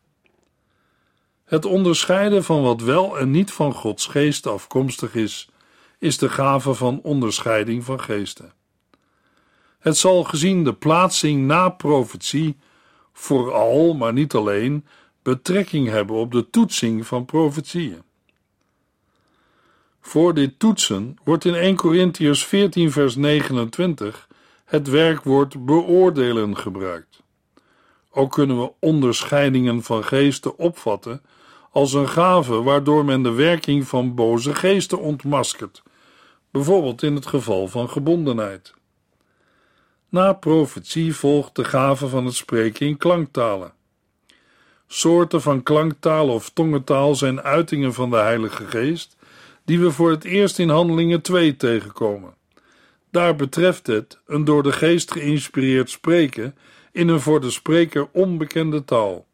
Het 1.45 1.65
onderscheiden 1.65 2.45
van 2.45 2.63
wat 2.63 2.81
wel 2.81 3.19
en 3.19 3.31
niet 3.31 3.53
van 3.53 3.73
Gods 3.73 4.07
geest 4.07 4.47
afkomstig 4.47 5.15
is, 5.15 5.49
is 5.99 6.19
de 6.19 6.29
gave 6.29 6.75
van 6.75 7.01
onderscheiding 7.03 7.85
van 7.85 8.01
geesten. 8.01 8.53
Het 9.79 9.97
zal 9.97 10.25
gezien 10.25 10.65
de 10.65 10.75
plaatsing 10.75 11.47
na 11.47 11.69
profetie 11.69 12.57
vooral, 13.13 13.95
maar 13.95 14.13
niet 14.13 14.35
alleen, 14.35 14.87
betrekking 15.23 15.89
hebben 15.89 16.17
op 16.17 16.33
de 16.33 16.51
toetsing 16.51 17.07
van 17.07 17.25
profetieën. 17.25 18.03
Voor 20.07 20.35
dit 20.35 20.59
toetsen 20.59 21.17
wordt 21.25 21.45
in 21.45 21.55
1 21.55 21.77
Corinthians 21.77 22.47
14 22.47 22.93
vers 22.93 23.17
29 23.17 24.29
het 24.65 24.89
werkwoord 24.89 25.65
beoordelen 25.65 26.57
gebruikt. 26.57 27.23
Ook 28.11 28.33
kunnen 28.33 28.61
we 28.61 28.73
onderscheidingen 28.79 29.83
van 29.83 30.05
geesten 30.05 30.59
opvatten 30.59 31.23
als 31.71 31.93
een 31.93 32.09
gave 32.09 32.63
waardoor 32.63 33.05
men 33.05 33.23
de 33.23 33.33
werking 33.33 33.89
van 33.89 34.15
boze 34.15 34.55
geesten 34.55 35.01
ontmaskert, 35.01 35.83
bijvoorbeeld 36.51 37.03
in 37.03 37.15
het 37.15 37.27
geval 37.27 37.69
van 37.69 37.91
gebondenheid. 37.91 38.75
Na 40.09 40.33
profetie 40.33 41.15
volgt 41.17 41.57
de 41.57 41.65
gave 41.65 42.09
van 42.09 42.25
het 42.25 42.35
spreken 42.35 42.87
in 42.87 42.97
klanktalen. 42.97 43.73
Soorten 44.87 45.43
van 45.43 45.63
klanktaal 45.63 46.29
of 46.29 46.51
tongentaal 46.51 47.15
zijn 47.15 47.41
uitingen 47.41 47.95
van 47.95 48.11
de 48.11 48.17
Heilige 48.17 48.67
Geest 48.67 49.14
die 49.65 49.81
we 49.81 49.91
voor 49.91 50.11
het 50.11 50.25
eerst 50.25 50.59
in 50.59 50.69
Handelingen 50.69 51.21
2 51.21 51.57
tegenkomen. 51.57 52.35
Daar 53.11 53.37
betreft 53.37 53.87
het 53.87 54.19
een 54.27 54.45
door 54.45 54.63
de 54.63 54.73
geest 54.73 55.13
geïnspireerd 55.13 55.91
spreken 55.91 56.55
in 56.93 57.09
een 57.09 57.21
voor 57.21 57.41
de 57.41 57.51
spreker 57.51 58.09
onbekende 58.13 58.85
taal. 58.85 59.27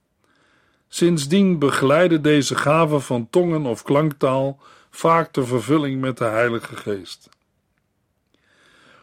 Sindsdien 0.89 1.59
begeleiden 1.59 2.23
deze 2.23 2.55
gaven 2.55 3.03
van 3.03 3.29
tongen 3.31 3.67
of 3.67 3.83
klanktaal 3.83 4.61
vaak 4.91 5.33
de 5.33 5.45
vervulling 5.45 6.01
met 6.01 6.19
de 6.19 6.25
Heilige 6.25 6.77
Geest. 6.77 7.29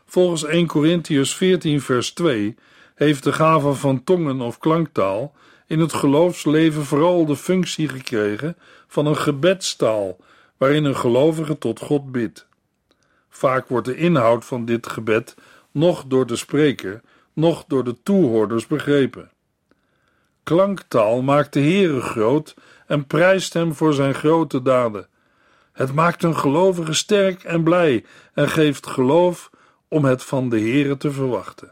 Volgens 0.05 0.43
1 0.43 0.67
Corinthians 0.67 1.35
14 1.35 1.81
vers 1.81 2.11
2 2.11 2.55
heeft 2.95 3.23
de 3.23 3.33
gave 3.33 3.73
van 3.73 4.03
tongen 4.03 4.41
of 4.41 4.57
klanktaal 4.57 5.35
in 5.67 5.79
het 5.79 5.93
geloofsleven 5.93 6.83
vooral 6.83 7.25
de 7.25 7.35
functie 7.35 7.87
gekregen 7.87 8.57
van 8.87 9.05
een 9.05 9.17
gebedstaal 9.17 10.17
waarin 10.57 10.83
een 10.83 10.97
gelovige 10.97 11.57
tot 11.57 11.79
God 11.79 12.11
bidt. 12.11 12.47
Vaak 13.29 13.67
wordt 13.67 13.87
de 13.87 13.95
inhoud 13.95 14.45
van 14.45 14.65
dit 14.65 14.87
gebed 14.87 15.35
nog 15.71 16.03
door 16.07 16.25
de 16.25 16.35
spreker, 16.35 17.01
nog 17.33 17.65
door 17.67 17.83
de 17.83 17.95
toehoorders 18.03 18.67
begrepen. 18.67 19.31
Klanktaal 20.43 21.21
maakt 21.21 21.53
de 21.53 21.59
Heere 21.59 22.01
groot 22.01 22.55
en 22.87 23.07
prijst 23.07 23.53
hem 23.53 23.73
voor 23.73 23.93
zijn 23.93 24.13
grote 24.13 24.61
daden. 24.61 25.07
Het 25.71 25.93
maakt 25.93 26.23
een 26.23 26.37
gelovige 26.37 26.93
sterk 26.93 27.43
en 27.43 27.63
blij 27.63 28.05
en 28.33 28.49
geeft 28.49 28.87
geloof 28.87 29.49
om 29.87 30.05
het 30.05 30.23
van 30.23 30.49
de 30.49 30.59
Heere 30.59 30.97
te 30.97 31.11
verwachten. 31.11 31.71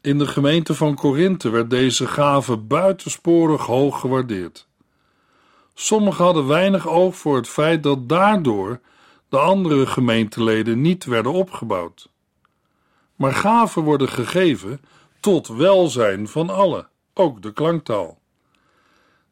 In 0.00 0.18
de 0.18 0.26
gemeente 0.26 0.74
van 0.74 0.94
Korinthe 0.94 1.50
werd 1.50 1.70
deze 1.70 2.06
gave 2.06 2.56
buitensporig 2.56 3.66
hoog 3.66 4.00
gewaardeerd. 4.00 4.67
Sommigen 5.80 6.24
hadden 6.24 6.46
weinig 6.46 6.88
oog 6.88 7.16
voor 7.16 7.36
het 7.36 7.48
feit 7.48 7.82
dat 7.82 8.08
daardoor 8.08 8.80
de 9.28 9.38
andere 9.38 9.86
gemeenteleden 9.86 10.80
niet 10.80 11.04
werden 11.04 11.32
opgebouwd. 11.32 12.08
Maar 13.16 13.32
gaven 13.32 13.82
worden 13.82 14.08
gegeven 14.08 14.80
tot 15.20 15.48
welzijn 15.48 16.28
van 16.28 16.50
allen, 16.50 16.88
ook 17.14 17.42
de 17.42 17.52
klanktaal. 17.52 18.18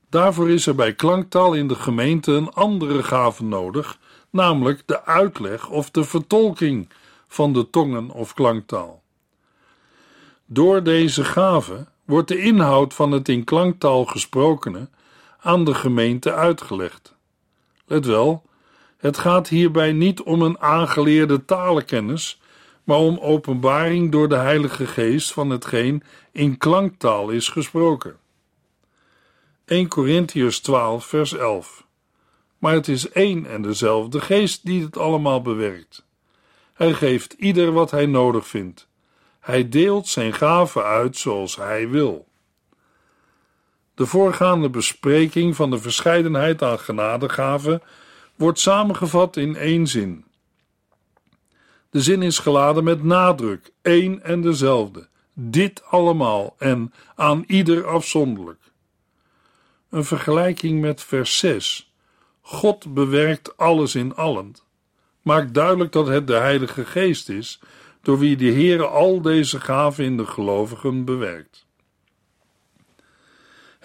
Daarvoor 0.08 0.50
is 0.50 0.66
er 0.66 0.74
bij 0.74 0.94
klanktaal 0.94 1.52
in 1.52 1.68
de 1.68 1.74
gemeente 1.74 2.32
een 2.32 2.52
andere 2.52 3.02
gave 3.02 3.44
nodig, 3.44 3.98
namelijk 4.30 4.82
de 4.86 5.04
uitleg 5.04 5.68
of 5.68 5.90
de 5.90 6.04
vertolking 6.04 6.88
van 7.28 7.52
de 7.52 7.70
tongen 7.70 8.10
of 8.10 8.34
klanktaal. 8.34 9.02
Door 10.44 10.82
deze 10.82 11.24
gave 11.24 11.86
wordt 12.04 12.28
de 12.28 12.38
inhoud 12.38 12.94
van 12.94 13.12
het 13.12 13.28
in 13.28 13.44
klanktaal 13.44 14.04
gesprokene 14.04 14.88
aan 15.46 15.64
de 15.64 15.74
gemeente 15.74 16.32
uitgelegd. 16.32 17.16
Let 17.84 18.06
wel, 18.06 18.42
het 18.96 19.18
gaat 19.18 19.48
hierbij 19.48 19.92
niet 19.92 20.22
om 20.22 20.42
een 20.42 20.58
aangeleerde 20.58 21.44
talenkennis, 21.44 22.40
maar 22.84 22.98
om 22.98 23.18
openbaring 23.18 24.12
door 24.12 24.28
de 24.28 24.36
Heilige 24.36 24.86
Geest 24.86 25.32
van 25.32 25.50
hetgeen 25.50 26.02
in 26.32 26.58
klanktaal 26.58 27.30
is 27.30 27.48
gesproken. 27.48 28.16
1 29.64 29.88
Corinthians 29.88 30.60
12, 30.60 31.04
vers 31.06 31.32
11. 31.32 31.86
Maar 32.58 32.72
het 32.72 32.88
is 32.88 33.08
één 33.10 33.46
en 33.46 33.62
dezelfde 33.62 34.20
Geest 34.20 34.64
die 34.64 34.82
het 34.82 34.98
allemaal 34.98 35.42
bewerkt. 35.42 36.06
Hij 36.72 36.92
geeft 36.92 37.32
ieder 37.32 37.72
wat 37.72 37.90
hij 37.90 38.06
nodig 38.06 38.46
vindt. 38.46 38.88
Hij 39.40 39.68
deelt 39.68 40.08
zijn 40.08 40.32
gaven 40.32 40.84
uit 40.84 41.16
zoals 41.16 41.56
hij 41.56 41.88
wil. 41.88 42.26
De 43.96 44.06
voorgaande 44.06 44.70
bespreking 44.70 45.56
van 45.56 45.70
de 45.70 45.78
verscheidenheid 45.78 46.62
aan 46.62 46.78
genadegaven 46.78 47.82
wordt 48.34 48.58
samengevat 48.58 49.36
in 49.36 49.56
één 49.56 49.86
zin. 49.86 50.24
De 51.90 52.02
zin 52.02 52.22
is 52.22 52.38
geladen 52.38 52.84
met 52.84 53.02
nadruk, 53.02 53.72
één 53.82 54.22
en 54.22 54.40
dezelfde, 54.40 55.08
dit 55.34 55.84
allemaal 55.84 56.54
en 56.58 56.92
aan 57.14 57.44
ieder 57.46 57.86
afzonderlijk. 57.86 58.60
Een 59.90 60.04
vergelijking 60.04 60.80
met 60.80 61.02
vers 61.02 61.38
6. 61.38 61.92
God 62.40 62.94
bewerkt 62.94 63.56
alles 63.56 63.94
in 63.94 64.14
allen. 64.14 64.54
Maakt 65.22 65.54
duidelijk 65.54 65.92
dat 65.92 66.06
het 66.06 66.26
de 66.26 66.34
Heilige 66.34 66.84
Geest 66.84 67.28
is, 67.28 67.60
door 68.02 68.18
wie 68.18 68.36
de 68.36 68.50
Heer 68.50 68.86
al 68.86 69.20
deze 69.20 69.60
gaven 69.60 70.04
in 70.04 70.16
de 70.16 70.26
gelovigen 70.26 71.04
bewerkt. 71.04 71.65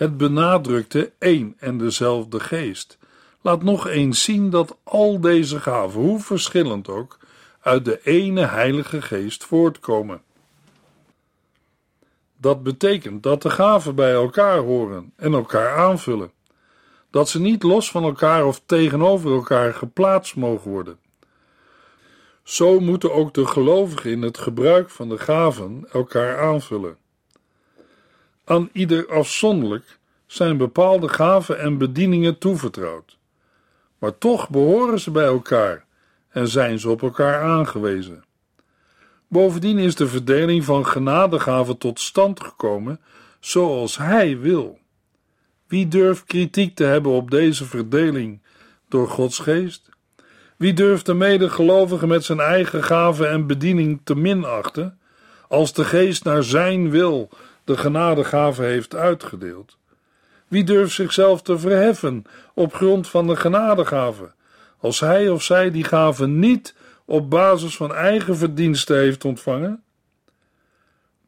Het 0.01 0.17
benadrukte 0.17 1.11
één 1.19 1.55
en 1.59 1.77
dezelfde 1.77 2.39
geest 2.39 2.97
laat 3.41 3.63
nog 3.63 3.87
eens 3.87 4.23
zien 4.23 4.49
dat 4.49 4.77
al 4.83 5.19
deze 5.19 5.59
gaven, 5.59 6.01
hoe 6.01 6.19
verschillend 6.19 6.89
ook, 6.89 7.17
uit 7.59 7.85
de 7.85 7.99
ene 8.03 8.45
Heilige 8.45 9.01
Geest 9.01 9.43
voortkomen. 9.43 10.21
Dat 12.37 12.63
betekent 12.63 13.23
dat 13.23 13.41
de 13.41 13.49
gaven 13.49 13.95
bij 13.95 14.13
elkaar 14.13 14.57
horen 14.57 15.13
en 15.15 15.33
elkaar 15.33 15.77
aanvullen, 15.77 16.31
dat 17.09 17.29
ze 17.29 17.39
niet 17.39 17.63
los 17.63 17.91
van 17.91 18.03
elkaar 18.03 18.45
of 18.45 18.61
tegenover 18.65 19.31
elkaar 19.31 19.73
geplaatst 19.73 20.35
mogen 20.35 20.71
worden. 20.71 20.99
Zo 22.43 22.79
moeten 22.79 23.13
ook 23.13 23.33
de 23.33 23.45
gelovigen 23.45 24.11
in 24.11 24.21
het 24.21 24.37
gebruik 24.37 24.89
van 24.89 25.09
de 25.09 25.17
gaven 25.17 25.87
elkaar 25.91 26.39
aanvullen. 26.39 26.97
Aan 28.51 28.69
ieder 28.73 29.11
afzonderlijk 29.11 29.99
zijn 30.25 30.57
bepaalde 30.57 31.09
gaven 31.09 31.59
en 31.59 31.77
bedieningen 31.77 32.37
toevertrouwd. 32.37 33.17
Maar 33.97 34.17
toch 34.17 34.49
behoren 34.49 34.99
ze 34.99 35.11
bij 35.11 35.25
elkaar 35.25 35.85
en 36.29 36.47
zijn 36.47 36.79
ze 36.79 36.89
op 36.89 37.01
elkaar 37.01 37.41
aangewezen. 37.41 38.23
Bovendien 39.27 39.77
is 39.77 39.95
de 39.95 40.07
verdeling 40.07 40.63
van 40.63 40.85
genadegaven 40.85 41.77
tot 41.77 41.99
stand 41.99 42.43
gekomen 42.43 42.99
zoals 43.39 43.97
Hij 43.97 44.39
wil. 44.39 44.79
Wie 45.67 45.87
durft 45.87 46.23
kritiek 46.23 46.75
te 46.75 46.83
hebben 46.83 47.11
op 47.11 47.31
deze 47.31 47.65
verdeling 47.65 48.41
door 48.89 49.07
Gods 49.07 49.39
geest? 49.39 49.89
Wie 50.57 50.73
durft 50.73 51.05
de 51.05 51.13
medegelovige 51.13 52.07
met 52.07 52.23
zijn 52.23 52.39
eigen 52.39 52.83
gaven 52.83 53.29
en 53.29 53.47
bediening 53.47 54.01
te 54.03 54.15
minachten, 54.15 54.99
als 55.47 55.73
de 55.73 55.85
geest 55.85 56.23
naar 56.23 56.43
zijn 56.43 56.89
wil 56.89 57.29
de 57.63 57.77
genadegave 57.77 58.63
heeft 58.63 58.95
uitgedeeld? 58.95 59.77
Wie 60.47 60.63
durft 60.63 60.93
zichzelf 60.93 61.41
te 61.41 61.59
verheffen 61.59 62.23
op 62.53 62.73
grond 62.73 63.07
van 63.07 63.27
de 63.27 63.35
genadegave, 63.35 64.31
als 64.77 64.99
hij 64.99 65.29
of 65.29 65.43
zij 65.43 65.71
die 65.71 65.83
gave 65.83 66.27
niet 66.27 66.75
op 67.05 67.29
basis 67.29 67.75
van 67.75 67.93
eigen 67.93 68.37
verdiensten 68.37 68.97
heeft 68.97 69.25
ontvangen? 69.25 69.83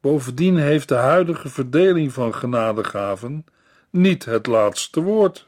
Bovendien 0.01 0.57
heeft 0.57 0.87
de 0.87 0.95
huidige 0.95 1.49
verdeling 1.49 2.13
van 2.13 2.35
genadegaven 2.35 3.45
niet 3.89 4.25
het 4.25 4.47
laatste 4.47 5.01
woord. 5.01 5.47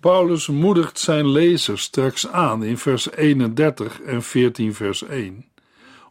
Paulus 0.00 0.46
moedigt 0.46 0.98
zijn 0.98 1.28
lezers 1.28 1.82
straks 1.82 2.28
aan 2.28 2.62
in 2.62 2.78
vers 2.78 3.10
31 3.10 4.00
en 4.00 4.22
14 4.22 4.74
vers 4.74 5.02
1 5.02 5.51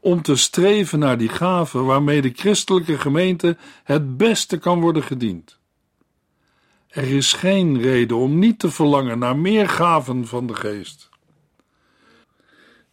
om 0.01 0.21
te 0.21 0.35
streven 0.35 0.99
naar 0.99 1.17
die 1.17 1.29
gaven 1.29 1.85
waarmee 1.85 2.21
de 2.21 2.31
christelijke 2.35 2.99
gemeente 2.99 3.57
het 3.83 4.17
beste 4.17 4.57
kan 4.57 4.81
worden 4.81 5.03
gediend. 5.03 5.59
Er 6.87 7.03
is 7.03 7.33
geen 7.33 7.81
reden 7.81 8.17
om 8.17 8.39
niet 8.39 8.59
te 8.59 8.71
verlangen 8.71 9.19
naar 9.19 9.37
meer 9.37 9.69
gaven 9.69 10.27
van 10.27 10.47
de 10.47 10.55
geest. 10.55 11.09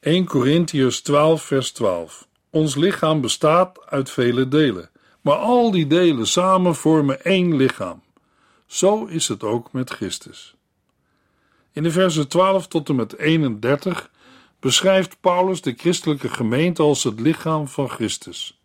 1 0.00 0.24
Corinthians 0.24 1.00
12 1.00 1.42
vers 1.42 1.70
12 1.70 2.26
Ons 2.50 2.74
lichaam 2.74 3.20
bestaat 3.20 3.86
uit 3.86 4.10
vele 4.10 4.48
delen, 4.48 4.90
maar 5.20 5.36
al 5.36 5.70
die 5.70 5.86
delen 5.86 6.26
samen 6.26 6.74
vormen 6.74 7.24
één 7.24 7.56
lichaam. 7.56 8.02
Zo 8.66 9.04
is 9.04 9.28
het 9.28 9.42
ook 9.42 9.72
met 9.72 9.90
Christus. 9.90 10.54
In 11.72 11.82
de 11.82 11.90
versen 11.90 12.28
12 12.28 12.66
tot 12.66 12.88
en 12.88 12.96
met 12.96 13.18
31 13.18 14.10
beschrijft 14.60 15.20
Paulus 15.20 15.60
de 15.62 15.74
christelijke 15.76 16.28
gemeente 16.28 16.82
als 16.82 17.04
het 17.04 17.20
lichaam 17.20 17.68
van 17.68 17.88
Christus. 17.88 18.60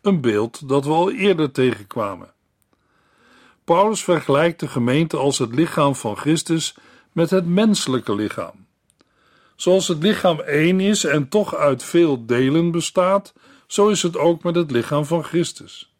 Een 0.00 0.20
beeld 0.20 0.68
dat 0.68 0.84
we 0.84 0.90
al 0.90 1.10
eerder 1.10 1.50
tegenkwamen. 1.52 2.34
Paulus 3.64 4.04
vergelijkt 4.04 4.60
de 4.60 4.68
gemeente 4.68 5.16
als 5.16 5.38
het 5.38 5.54
lichaam 5.54 5.94
van 5.94 6.16
Christus 6.16 6.74
met 7.12 7.30
het 7.30 7.46
menselijke 7.46 8.14
lichaam. 8.14 8.66
Zoals 9.56 9.88
het 9.88 10.02
lichaam 10.02 10.40
één 10.40 10.80
is 10.80 11.04
en 11.04 11.28
toch 11.28 11.54
uit 11.54 11.82
veel 11.82 12.26
delen 12.26 12.70
bestaat, 12.70 13.34
zo 13.66 13.88
is 13.88 14.02
het 14.02 14.16
ook 14.16 14.42
met 14.42 14.54
het 14.54 14.70
lichaam 14.70 15.04
van 15.04 15.24
Christus. 15.24 15.94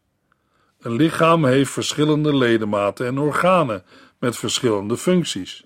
Een 0.81 0.93
lichaam 0.93 1.45
heeft 1.45 1.71
verschillende 1.71 2.37
ledematen 2.37 3.07
en 3.07 3.19
organen 3.19 3.85
met 4.19 4.37
verschillende 4.37 4.97
functies. 4.97 5.65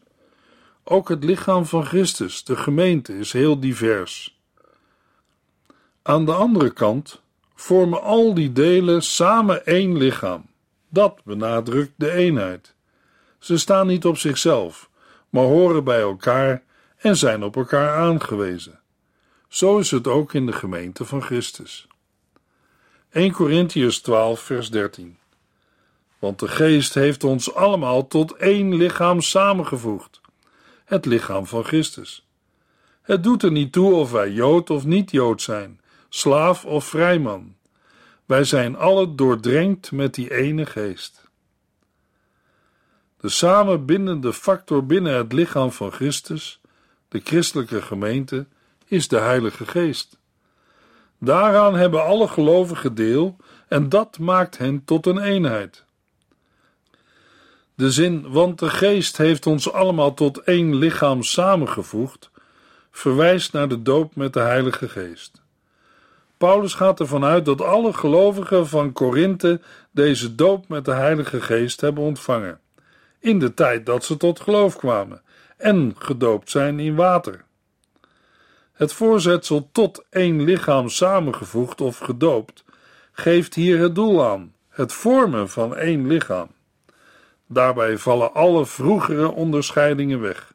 Ook 0.92 1.08
het 1.08 1.24
lichaam 1.24 1.66
van 1.66 1.84
Christus, 1.84 2.44
de 2.44 2.56
gemeente, 2.56 3.18
is 3.18 3.32
heel 3.32 3.60
divers. 3.60 4.40
Aan 6.02 6.24
de 6.24 6.32
andere 6.32 6.70
kant 6.70 7.22
vormen 7.54 8.02
al 8.02 8.34
die 8.34 8.52
delen 8.52 9.02
samen 9.02 9.66
één 9.66 9.96
lichaam. 9.96 10.46
Dat 10.88 11.20
benadrukt 11.24 11.92
de 11.96 12.12
eenheid. 12.12 12.74
Ze 13.38 13.58
staan 13.58 13.86
niet 13.86 14.04
op 14.04 14.18
zichzelf, 14.18 14.90
maar 15.28 15.44
horen 15.44 15.84
bij 15.84 16.00
elkaar 16.00 16.62
en 16.96 17.16
zijn 17.16 17.44
op 17.44 17.56
elkaar 17.56 17.96
aangewezen. 17.96 18.80
Zo 19.48 19.78
is 19.78 19.90
het 19.90 20.06
ook 20.06 20.34
in 20.34 20.46
de 20.46 20.52
gemeente 20.52 21.04
van 21.04 21.22
Christus. 21.22 21.86
1 23.10 23.32
Corinthians 23.32 23.98
12, 23.98 24.40
vers 24.40 24.70
13. 24.70 25.18
Want 26.18 26.38
de 26.38 26.48
Geest 26.48 26.94
heeft 26.94 27.24
ons 27.24 27.54
allemaal 27.54 28.06
tot 28.06 28.32
één 28.32 28.74
lichaam 28.74 29.20
samengevoegd 29.20 30.19
het 30.90 31.06
lichaam 31.06 31.46
van 31.46 31.64
Christus. 31.64 32.26
Het 33.02 33.22
doet 33.22 33.42
er 33.42 33.50
niet 33.52 33.72
toe 33.72 33.94
of 33.94 34.10
wij 34.10 34.30
Jood 34.30 34.70
of 34.70 34.84
niet 34.84 35.10
Jood 35.10 35.42
zijn, 35.42 35.80
slaaf 36.08 36.64
of 36.64 36.84
vrijman. 36.84 37.54
Wij 38.24 38.44
zijn 38.44 38.76
alle 38.76 39.14
doordrenkt 39.14 39.92
met 39.92 40.14
die 40.14 40.34
ene 40.34 40.66
geest. 40.66 41.28
De 43.20 43.28
samenbindende 43.28 44.32
factor 44.32 44.86
binnen 44.86 45.14
het 45.14 45.32
lichaam 45.32 45.72
van 45.72 45.92
Christus, 45.92 46.60
de 47.08 47.20
christelijke 47.24 47.82
gemeente, 47.82 48.46
is 48.86 49.08
de 49.08 49.18
Heilige 49.18 49.66
Geest. 49.66 50.18
Daaraan 51.18 51.74
hebben 51.74 52.04
alle 52.04 52.28
gelovigen 52.28 52.94
deel 52.94 53.36
en 53.68 53.88
dat 53.88 54.18
maakt 54.18 54.58
hen 54.58 54.84
tot 54.84 55.06
een 55.06 55.18
eenheid. 55.18 55.84
De 57.80 57.90
zin, 57.90 58.30
want 58.30 58.58
de 58.58 58.70
geest 58.70 59.16
heeft 59.16 59.46
ons 59.46 59.72
allemaal 59.72 60.14
tot 60.14 60.38
één 60.38 60.74
lichaam 60.74 61.22
samengevoegd, 61.22 62.30
verwijst 62.90 63.52
naar 63.52 63.68
de 63.68 63.82
doop 63.82 64.16
met 64.16 64.32
de 64.32 64.40
Heilige 64.40 64.88
Geest. 64.88 65.42
Paulus 66.36 66.74
gaat 66.74 67.00
ervan 67.00 67.24
uit 67.24 67.44
dat 67.44 67.62
alle 67.62 67.92
gelovigen 67.92 68.68
van 68.68 68.92
Korinthe 68.92 69.60
deze 69.90 70.34
doop 70.34 70.68
met 70.68 70.84
de 70.84 70.92
Heilige 70.92 71.40
Geest 71.40 71.80
hebben 71.80 72.04
ontvangen, 72.04 72.60
in 73.18 73.38
de 73.38 73.54
tijd 73.54 73.86
dat 73.86 74.04
ze 74.04 74.16
tot 74.16 74.40
geloof 74.40 74.76
kwamen 74.76 75.22
en 75.56 75.94
gedoopt 75.98 76.50
zijn 76.50 76.80
in 76.80 76.94
water. 76.94 77.44
Het 78.72 78.92
voorzetsel 78.92 79.68
tot 79.72 80.04
één 80.10 80.42
lichaam 80.42 80.88
samengevoegd 80.88 81.80
of 81.80 81.98
gedoopt 81.98 82.64
geeft 83.12 83.54
hier 83.54 83.78
het 83.78 83.94
doel 83.94 84.26
aan: 84.26 84.54
het 84.68 84.92
vormen 84.92 85.48
van 85.48 85.76
één 85.76 86.06
lichaam. 86.06 86.58
Daarbij 87.52 87.98
vallen 87.98 88.34
alle 88.34 88.66
vroegere 88.66 89.28
onderscheidingen 89.28 90.20
weg. 90.20 90.54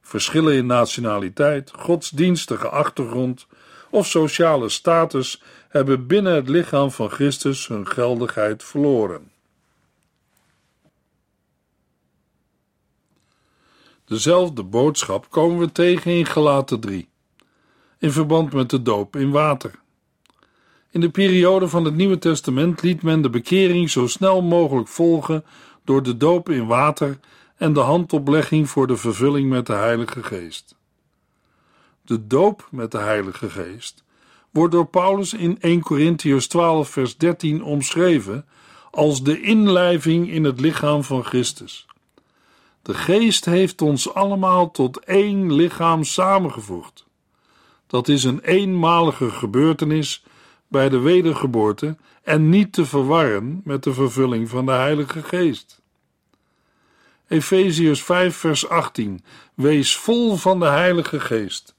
Verschillen 0.00 0.54
in 0.54 0.66
nationaliteit, 0.66 1.72
godsdienstige 1.76 2.68
achtergrond 2.68 3.46
of 3.90 4.06
sociale 4.06 4.68
status 4.68 5.42
hebben 5.68 6.06
binnen 6.06 6.34
het 6.34 6.48
lichaam 6.48 6.90
van 6.90 7.10
Christus 7.10 7.66
hun 7.66 7.86
geldigheid 7.86 8.64
verloren. 8.64 9.30
Dezelfde 14.04 14.62
boodschap 14.62 15.30
komen 15.30 15.58
we 15.58 15.72
tegen 15.72 16.12
in 16.12 16.26
Galaten 16.26 16.80
3, 16.80 17.08
in 17.98 18.12
verband 18.12 18.52
met 18.52 18.70
de 18.70 18.82
doop 18.82 19.16
in 19.16 19.30
water. 19.30 19.80
In 20.90 21.00
de 21.00 21.10
periode 21.10 21.68
van 21.68 21.84
het 21.84 21.94
Nieuwe 21.94 22.18
Testament 22.18 22.82
liet 22.82 23.02
men 23.02 23.22
de 23.22 23.30
bekering 23.30 23.90
zo 23.90 24.06
snel 24.06 24.42
mogelijk 24.42 24.88
volgen 24.88 25.44
door 25.88 26.02
de 26.02 26.16
doop 26.16 26.48
in 26.48 26.66
water 26.66 27.18
en 27.56 27.72
de 27.72 27.80
handoplegging 27.80 28.70
voor 28.70 28.86
de 28.86 28.96
vervulling 28.96 29.48
met 29.48 29.66
de 29.66 29.72
Heilige 29.72 30.22
Geest. 30.22 30.76
De 32.02 32.26
doop 32.26 32.68
met 32.70 32.90
de 32.90 32.98
Heilige 32.98 33.50
Geest 33.50 34.04
wordt 34.50 34.72
door 34.72 34.86
Paulus 34.86 35.34
in 35.34 35.60
1 35.60 35.80
Corinthians 35.80 36.46
12, 36.46 36.88
vers 36.88 37.16
13 37.16 37.62
omschreven 37.62 38.46
als 38.90 39.22
de 39.22 39.40
inlijving 39.40 40.30
in 40.30 40.44
het 40.44 40.60
lichaam 40.60 41.04
van 41.04 41.24
Christus. 41.24 41.86
De 42.82 42.94
Geest 42.94 43.44
heeft 43.44 43.82
ons 43.82 44.14
allemaal 44.14 44.70
tot 44.70 44.98
één 44.98 45.52
lichaam 45.52 46.04
samengevoegd. 46.04 47.06
Dat 47.86 48.08
is 48.08 48.24
een 48.24 48.40
eenmalige 48.40 49.30
gebeurtenis 49.30 50.24
bij 50.68 50.88
de 50.88 50.98
wedergeboorte 50.98 51.96
en 52.22 52.48
niet 52.48 52.72
te 52.72 52.86
verwarren 52.86 53.60
met 53.64 53.82
de 53.82 53.92
vervulling 53.92 54.48
van 54.48 54.66
de 54.66 54.72
Heilige 54.72 55.22
Geest. 55.22 55.80
Efeziërs 57.28 58.02
5, 58.02 58.36
vers 58.36 58.68
18: 58.68 59.24
Wees 59.54 59.96
vol 59.96 60.36
van 60.36 60.58
de 60.58 60.66
Heilige 60.66 61.20
Geest, 61.20 61.74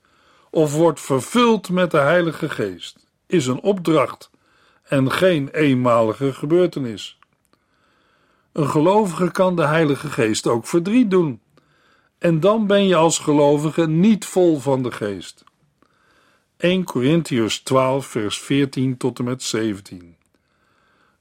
of 0.49 0.75
word 0.75 0.99
vervuld 0.99 1.69
met 1.69 1.91
de 1.91 1.97
Heilige 1.97 2.49
Geest, 2.49 3.08
is 3.25 3.47
een 3.47 3.62
opdracht 3.62 4.30
en 4.84 5.12
geen 5.12 5.49
eenmalige 5.49 6.34
gebeurtenis. 6.34 7.19
Een 8.52 8.69
gelovige 8.69 9.32
kan 9.32 9.56
de 9.56 9.65
Heilige 9.65 10.10
Geest 10.10 10.47
ook 10.47 10.67
verdriet 10.67 11.12
doen. 11.12 11.41
En 12.17 12.39
dan 12.39 12.67
ben 12.67 12.88
je 12.88 12.95
als 12.95 13.19
gelovige 13.19 13.88
niet 13.88 14.25
vol 14.25 14.60
van 14.60 14.84
de 14.84 14.91
Geest. 14.91 15.43
1 16.60 16.84
Corinthians 16.84 17.60
12, 17.60 18.06
vers 18.06 18.39
14 18.39 18.98
tot 18.98 19.19
en 19.19 19.26
met 19.26 19.43
17. 19.43 20.15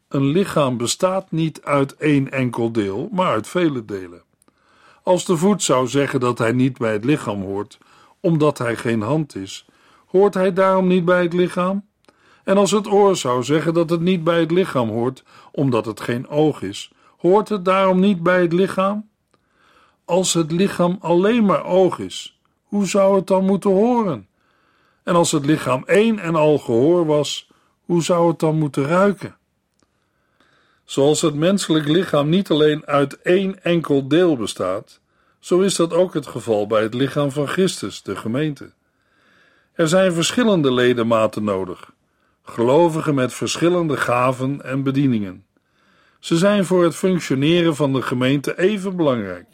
Een 0.08 0.26
lichaam 0.26 0.76
bestaat 0.76 1.30
niet 1.30 1.62
uit 1.62 1.96
één 1.96 2.30
enkel 2.30 2.72
deel, 2.72 3.08
maar 3.12 3.26
uit 3.26 3.48
vele 3.48 3.84
delen. 3.84 4.22
Als 5.02 5.24
de 5.24 5.36
voet 5.36 5.62
zou 5.62 5.86
zeggen 5.86 6.20
dat 6.20 6.38
hij 6.38 6.52
niet 6.52 6.78
bij 6.78 6.92
het 6.92 7.04
lichaam 7.04 7.42
hoort, 7.42 7.78
omdat 8.20 8.58
hij 8.58 8.76
geen 8.76 9.00
hand 9.00 9.34
is, 9.34 9.66
hoort 10.06 10.34
hij 10.34 10.52
daarom 10.52 10.86
niet 10.86 11.04
bij 11.04 11.22
het 11.22 11.32
lichaam? 11.32 11.86
En 12.44 12.56
als 12.56 12.70
het 12.70 12.86
oor 12.86 13.16
zou 13.16 13.42
zeggen 13.42 13.74
dat 13.74 13.90
het 13.90 14.00
niet 14.00 14.24
bij 14.24 14.40
het 14.40 14.50
lichaam 14.50 14.88
hoort, 14.88 15.24
omdat 15.52 15.84
het 15.84 16.00
geen 16.00 16.28
oog 16.28 16.62
is, 16.62 16.92
hoort 17.18 17.48
het 17.48 17.64
daarom 17.64 18.00
niet 18.00 18.22
bij 18.22 18.40
het 18.42 18.52
lichaam? 18.52 19.08
Als 20.04 20.34
het 20.34 20.52
lichaam 20.52 20.96
alleen 21.00 21.44
maar 21.44 21.64
oog 21.64 21.98
is, 21.98 22.40
hoe 22.62 22.86
zou 22.86 23.16
het 23.16 23.26
dan 23.26 23.44
moeten 23.44 23.70
horen? 23.70 24.27
En 25.08 25.14
als 25.14 25.32
het 25.32 25.46
lichaam 25.46 25.82
één 25.86 26.18
en 26.18 26.34
al 26.34 26.58
gehoor 26.58 27.06
was, 27.06 27.50
hoe 27.84 28.02
zou 28.02 28.28
het 28.28 28.38
dan 28.38 28.58
moeten 28.58 28.84
ruiken? 28.86 29.36
Zoals 30.84 31.20
het 31.20 31.34
menselijk 31.34 31.88
lichaam 31.88 32.28
niet 32.28 32.50
alleen 32.50 32.86
uit 32.86 33.22
één 33.22 33.62
enkel 33.64 34.08
deel 34.08 34.36
bestaat, 34.36 35.00
zo 35.38 35.60
is 35.60 35.76
dat 35.76 35.92
ook 35.92 36.14
het 36.14 36.26
geval 36.26 36.66
bij 36.66 36.82
het 36.82 36.94
lichaam 36.94 37.30
van 37.30 37.46
Christus, 37.46 38.02
de 38.02 38.16
gemeente. 38.16 38.72
Er 39.72 39.88
zijn 39.88 40.12
verschillende 40.12 40.72
ledematen 40.72 41.44
nodig, 41.44 41.92
gelovigen 42.42 43.14
met 43.14 43.34
verschillende 43.34 43.96
gaven 43.96 44.62
en 44.64 44.82
bedieningen. 44.82 45.44
Ze 46.18 46.36
zijn 46.36 46.64
voor 46.64 46.84
het 46.84 46.94
functioneren 46.94 47.76
van 47.76 47.92
de 47.92 48.02
gemeente 48.02 48.58
even 48.58 48.96
belangrijk. 48.96 49.46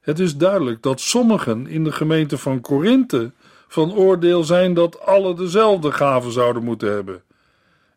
Het 0.00 0.18
is 0.18 0.36
duidelijk 0.36 0.82
dat 0.82 1.00
sommigen 1.00 1.66
in 1.66 1.84
de 1.84 1.92
gemeente 1.92 2.38
van 2.38 2.60
Korinthe 2.60 3.32
van 3.68 3.92
oordeel 3.92 4.44
zijn 4.44 4.74
dat 4.74 5.00
alle 5.00 5.34
dezelfde 5.34 5.92
gaven 5.92 6.32
zouden 6.32 6.62
moeten 6.62 6.92
hebben, 6.92 7.22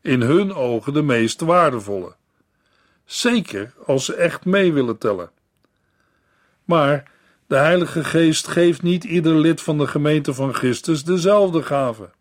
in 0.01 0.21
hun 0.21 0.53
ogen 0.53 0.93
de 0.93 1.01
meest 1.01 1.41
waardevolle. 1.41 2.15
Zeker 3.05 3.73
als 3.85 4.05
ze 4.05 4.15
echt 4.15 4.45
mee 4.45 4.73
willen 4.73 4.97
tellen. 4.97 5.31
Maar 6.65 7.11
de 7.47 7.55
Heilige 7.55 8.03
Geest 8.03 8.47
geeft 8.47 8.81
niet 8.81 9.03
ieder 9.03 9.35
lid 9.35 9.61
van 9.61 9.77
de 9.77 9.87
gemeente 9.87 10.33
van 10.33 10.53
Christus 10.53 11.03
dezelfde 11.03 11.63
gaven. 11.63 12.11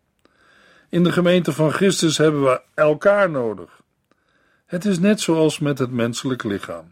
In 0.89 1.03
de 1.03 1.11
gemeente 1.11 1.53
van 1.53 1.71
Christus 1.71 2.17
hebben 2.17 2.43
we 2.43 2.61
elkaar 2.73 3.29
nodig. 3.29 3.81
Het 4.65 4.85
is 4.85 4.99
net 4.99 5.21
zoals 5.21 5.59
met 5.59 5.79
het 5.79 5.91
menselijk 5.91 6.43
lichaam. 6.43 6.91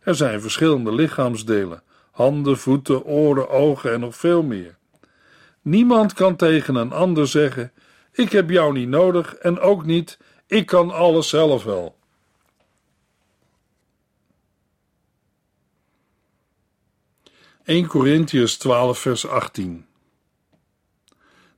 Er 0.00 0.14
zijn 0.14 0.40
verschillende 0.40 0.94
lichaamsdelen: 0.94 1.82
handen, 2.10 2.58
voeten, 2.58 3.04
oren, 3.04 3.48
ogen 3.48 3.92
en 3.92 4.00
nog 4.00 4.16
veel 4.16 4.42
meer. 4.42 4.76
Niemand 5.62 6.12
kan 6.12 6.36
tegen 6.36 6.74
een 6.74 6.92
ander 6.92 7.28
zeggen: 7.28 7.72
Ik 8.12 8.32
heb 8.32 8.50
jou 8.50 8.72
niet 8.72 8.88
nodig 8.88 9.34
en 9.34 9.60
ook 9.60 9.84
niet, 9.84 10.18
ik 10.46 10.66
kan 10.66 10.90
alles 10.90 11.28
zelf 11.28 11.64
wel. 11.64 11.98
(1 17.64 17.86
Corinthians 17.86 18.56
12 18.56 18.98
vers 18.98 19.26
18) 19.26 19.86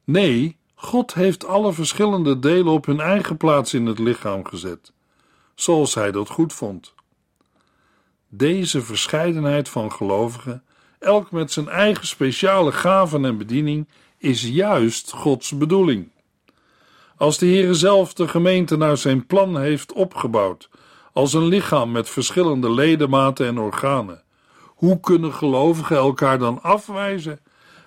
Nee, 0.05 0.57
God 0.75 1.15
heeft 1.15 1.47
alle 1.47 1.73
verschillende 1.73 2.39
delen 2.39 2.73
op 2.73 2.87
hun 2.87 3.01
eigen 3.01 3.37
plaats 3.37 3.75
in 3.75 3.87
het 3.87 3.99
lichaam 3.99 4.47
gezet, 4.47 4.93
zoals 5.55 5.95
hij 5.95 6.11
dat 6.11 6.29
goed 6.29 6.53
vond. 6.53 6.95
Deze 8.29 8.83
verscheidenheid 8.83 9.69
van 9.69 9.93
gelovigen 9.93 10.65
elk 11.03 11.31
met 11.31 11.53
zijn 11.53 11.69
eigen 11.69 12.07
speciale 12.07 12.73
gaven 12.73 13.25
en 13.25 13.39
bediening, 13.39 13.89
is 14.19 14.43
juist 14.49 15.13
Gods 15.13 15.57
bedoeling. 15.59 16.11
Als 17.17 17.39
de 17.39 17.47
Heere 17.47 17.75
zelf 17.75 18.15
de 18.15 18.29
gemeente 18.29 18.77
naar 18.77 18.97
zijn 18.97 19.27
plan 19.27 19.61
heeft 19.61 19.93
opgebouwd, 19.93 20.69
als 21.13 21.33
een 21.33 21.47
lichaam 21.47 21.93
met 21.93 22.09
verschillende 22.09 22.71
ledematen 22.71 23.47
en 23.47 23.59
organen, 23.59 24.23
hoe 24.67 25.01
kunnen 25.01 25.33
gelovigen 25.33 25.97
elkaar 25.97 26.39
dan 26.39 26.63
afwijzen 26.63 27.41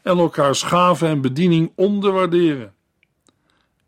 en 0.03 0.17
elkaars 0.17 0.63
gaven 0.63 1.07
en 1.07 1.21
bediening 1.21 1.71
onderwaarderen? 1.75 2.73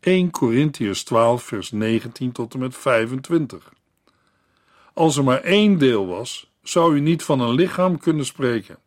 1 0.00 0.30
Corinthians 0.30 1.02
12, 1.02 1.42
vers 1.42 1.70
19 1.70 2.32
tot 2.32 2.54
en 2.54 2.60
met 2.60 2.76
25. 2.76 3.72
Als 4.94 5.16
er 5.16 5.24
maar 5.24 5.40
één 5.40 5.78
deel 5.78 6.06
was, 6.06 6.50
zou 6.62 6.96
u 6.96 7.00
niet 7.00 7.22
van 7.22 7.40
een 7.40 7.54
lichaam 7.54 7.98
kunnen 7.98 8.26
spreken 8.26 8.78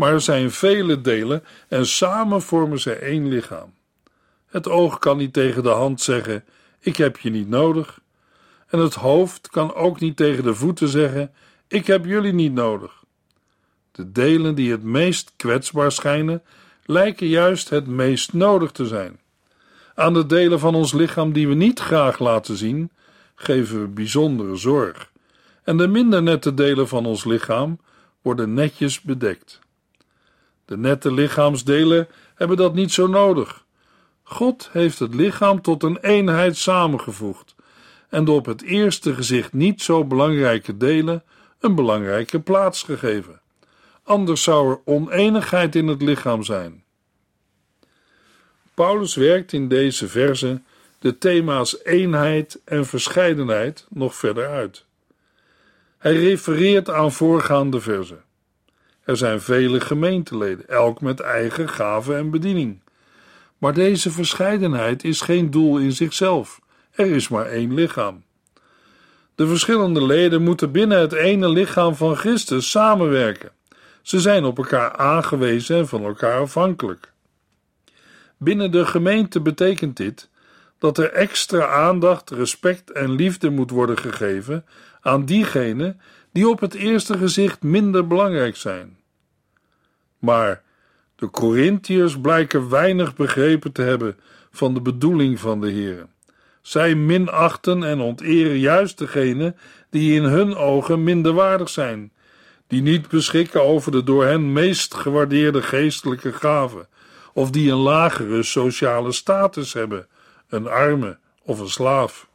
maar 0.00 0.12
er 0.12 0.20
zijn 0.20 0.50
vele 0.50 1.00
delen 1.00 1.44
en 1.68 1.86
samen 1.86 2.42
vormen 2.42 2.80
ze 2.80 2.92
één 2.92 3.28
lichaam. 3.28 3.74
Het 4.46 4.68
oog 4.68 4.98
kan 4.98 5.16
niet 5.16 5.32
tegen 5.32 5.62
de 5.62 5.68
hand 5.68 6.00
zeggen: 6.00 6.44
Ik 6.80 6.96
heb 6.96 7.18
je 7.18 7.30
niet 7.30 7.48
nodig. 7.48 8.00
En 8.66 8.78
het 8.78 8.94
hoofd 8.94 9.48
kan 9.48 9.74
ook 9.74 10.00
niet 10.00 10.16
tegen 10.16 10.44
de 10.44 10.54
voeten 10.54 10.88
zeggen: 10.88 11.32
Ik 11.68 11.86
heb 11.86 12.04
jullie 12.04 12.32
niet 12.32 12.52
nodig. 12.52 13.02
De 13.92 14.12
delen 14.12 14.54
die 14.54 14.70
het 14.70 14.82
meest 14.82 15.32
kwetsbaar 15.36 15.92
schijnen, 15.92 16.42
lijken 16.84 17.26
juist 17.26 17.68
het 17.68 17.86
meest 17.86 18.32
nodig 18.32 18.70
te 18.70 18.86
zijn. 18.86 19.20
Aan 19.94 20.14
de 20.14 20.26
delen 20.26 20.58
van 20.58 20.74
ons 20.74 20.92
lichaam 20.92 21.32
die 21.32 21.48
we 21.48 21.54
niet 21.54 21.80
graag 21.80 22.18
laten 22.18 22.56
zien, 22.56 22.90
geven 23.34 23.80
we 23.80 23.86
bijzondere 23.86 24.56
zorg. 24.56 25.10
En 25.62 25.76
de 25.76 25.88
minder 25.88 26.22
nette 26.22 26.54
delen 26.54 26.88
van 26.88 27.06
ons 27.06 27.24
lichaam 27.24 27.78
worden 28.22 28.54
netjes 28.54 29.00
bedekt. 29.00 29.60
De 30.70 30.76
nette 30.76 31.12
lichaamsdelen 31.12 32.08
hebben 32.34 32.56
dat 32.56 32.74
niet 32.74 32.92
zo 32.92 33.06
nodig. 33.06 33.64
God 34.22 34.68
heeft 34.72 34.98
het 34.98 35.14
lichaam 35.14 35.62
tot 35.62 35.82
een 35.82 35.98
eenheid 35.98 36.56
samengevoegd 36.56 37.54
en 38.08 38.24
de 38.24 38.30
op 38.30 38.46
het 38.46 38.62
eerste 38.62 39.14
gezicht 39.14 39.52
niet 39.52 39.82
zo 39.82 40.04
belangrijke 40.04 40.76
delen 40.76 41.22
een 41.60 41.74
belangrijke 41.74 42.40
plaats 42.40 42.82
gegeven. 42.82 43.40
Anders 44.02 44.42
zou 44.42 44.70
er 44.70 44.80
oneenigheid 44.84 45.74
in 45.74 45.86
het 45.86 46.02
lichaam 46.02 46.42
zijn. 46.42 46.84
Paulus 48.74 49.14
werkt 49.14 49.52
in 49.52 49.68
deze 49.68 50.08
verse 50.08 50.60
de 50.98 51.18
thema's 51.18 51.84
eenheid 51.84 52.60
en 52.64 52.86
verscheidenheid 52.86 53.86
nog 53.88 54.14
verder 54.14 54.48
uit. 54.48 54.84
Hij 55.98 56.16
refereert 56.16 56.90
aan 56.90 57.12
voorgaande 57.12 57.80
versen. 57.80 58.24
Er 59.04 59.16
zijn 59.16 59.40
vele 59.40 59.80
gemeenteleden, 59.80 60.68
elk 60.68 61.00
met 61.00 61.20
eigen 61.20 61.68
gave 61.68 62.14
en 62.14 62.30
bediening. 62.30 62.80
Maar 63.58 63.74
deze 63.74 64.10
verscheidenheid 64.10 65.04
is 65.04 65.20
geen 65.20 65.50
doel 65.50 65.78
in 65.78 65.92
zichzelf. 65.92 66.60
Er 66.90 67.06
is 67.06 67.28
maar 67.28 67.46
één 67.46 67.74
lichaam. 67.74 68.22
De 69.34 69.46
verschillende 69.46 70.06
leden 70.06 70.42
moeten 70.42 70.72
binnen 70.72 70.98
het 70.98 71.12
ene 71.12 71.48
lichaam 71.48 71.94
van 71.94 72.16
Christus 72.16 72.70
samenwerken. 72.70 73.50
Ze 74.02 74.20
zijn 74.20 74.44
op 74.44 74.58
elkaar 74.58 74.96
aangewezen 74.96 75.76
en 75.76 75.88
van 75.88 76.04
elkaar 76.04 76.40
afhankelijk. 76.40 77.12
Binnen 78.36 78.70
de 78.70 78.86
gemeente 78.86 79.40
betekent 79.40 79.96
dit 79.96 80.28
dat 80.78 80.98
er 80.98 81.12
extra 81.12 81.66
aandacht, 81.66 82.30
respect 82.30 82.92
en 82.92 83.10
liefde 83.10 83.50
moet 83.50 83.70
worden 83.70 83.98
gegeven 83.98 84.64
aan 85.00 85.24
diegenen 85.24 86.00
die 86.32 86.48
op 86.48 86.60
het 86.60 86.74
eerste 86.74 87.18
gezicht 87.18 87.62
minder 87.62 88.06
belangrijk 88.06 88.56
zijn. 88.56 88.98
Maar 90.18 90.62
de 91.16 91.30
Corinthiërs 91.30 92.20
blijken 92.20 92.68
weinig 92.68 93.16
begrepen 93.16 93.72
te 93.72 93.82
hebben 93.82 94.16
van 94.50 94.74
de 94.74 94.80
bedoeling 94.80 95.40
van 95.40 95.60
de 95.60 95.70
Heer. 95.70 96.06
Zij 96.62 96.94
minachten 96.94 97.82
en 97.82 98.00
onteren 98.00 98.58
juist 98.58 98.98
degenen 98.98 99.56
die 99.90 100.14
in 100.14 100.22
hun 100.22 100.56
ogen 100.56 101.04
minderwaardig 101.04 101.68
zijn, 101.68 102.12
die 102.66 102.82
niet 102.82 103.08
beschikken 103.08 103.62
over 103.62 103.92
de 103.92 104.04
door 104.04 104.24
hen 104.24 104.52
meest 104.52 104.94
gewaardeerde 104.94 105.62
geestelijke 105.62 106.32
gaven, 106.32 106.88
of 107.32 107.50
die 107.50 107.70
een 107.70 107.78
lagere 107.78 108.42
sociale 108.42 109.12
status 109.12 109.72
hebben, 109.72 110.06
een 110.48 110.68
arme 110.68 111.18
of 111.42 111.58
een 111.58 111.68
slaaf. 111.68 112.29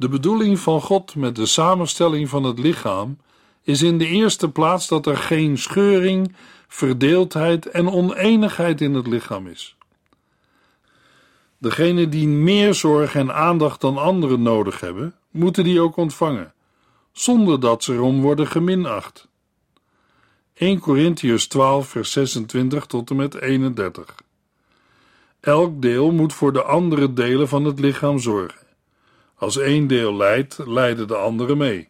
De 0.00 0.08
bedoeling 0.08 0.58
van 0.58 0.80
God 0.80 1.14
met 1.14 1.36
de 1.36 1.46
samenstelling 1.46 2.28
van 2.28 2.44
het 2.44 2.58
lichaam 2.58 3.18
is 3.62 3.82
in 3.82 3.98
de 3.98 4.06
eerste 4.06 4.50
plaats 4.50 4.88
dat 4.88 5.06
er 5.06 5.16
geen 5.16 5.58
scheuring, 5.58 6.34
verdeeldheid 6.68 7.66
en 7.66 7.90
oneenigheid 7.90 8.80
in 8.80 8.94
het 8.94 9.06
lichaam 9.06 9.46
is. 9.46 9.76
Degenen 11.58 12.10
die 12.10 12.28
meer 12.28 12.74
zorg 12.74 13.14
en 13.14 13.34
aandacht 13.34 13.80
dan 13.80 13.98
anderen 13.98 14.42
nodig 14.42 14.80
hebben, 14.80 15.14
moeten 15.30 15.64
die 15.64 15.80
ook 15.80 15.96
ontvangen, 15.96 16.52
zonder 17.12 17.60
dat 17.60 17.84
ze 17.84 17.92
erom 17.92 18.20
worden 18.20 18.46
geminacht. 18.46 19.28
1 20.54 20.78
Corinthians 20.78 21.46
12, 21.46 21.88
vers 21.88 22.12
26 22.12 22.86
tot 22.86 23.10
en 23.10 23.16
met 23.16 23.34
31. 23.34 24.14
Elk 25.40 25.82
deel 25.82 26.10
moet 26.10 26.32
voor 26.32 26.52
de 26.52 26.62
andere 26.62 27.12
delen 27.12 27.48
van 27.48 27.64
het 27.64 27.80
lichaam 27.80 28.18
zorgen. 28.18 28.69
Als 29.40 29.58
één 29.58 29.86
deel 29.86 30.16
lijdt, 30.16 30.58
lijden 30.66 31.08
de 31.08 31.16
andere 31.16 31.56
mee. 31.56 31.88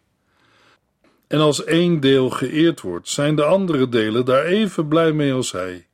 En 1.27 1.39
als 1.39 1.63
één 1.63 1.99
deel 1.99 2.29
geëerd 2.29 2.81
wordt, 2.81 3.09
zijn 3.09 3.35
de 3.35 3.43
andere 3.43 3.89
delen 3.89 4.25
daar 4.25 4.45
even 4.45 4.87
blij 4.87 5.11
mee 5.11 5.33
als 5.33 5.51
hij. 5.51 5.87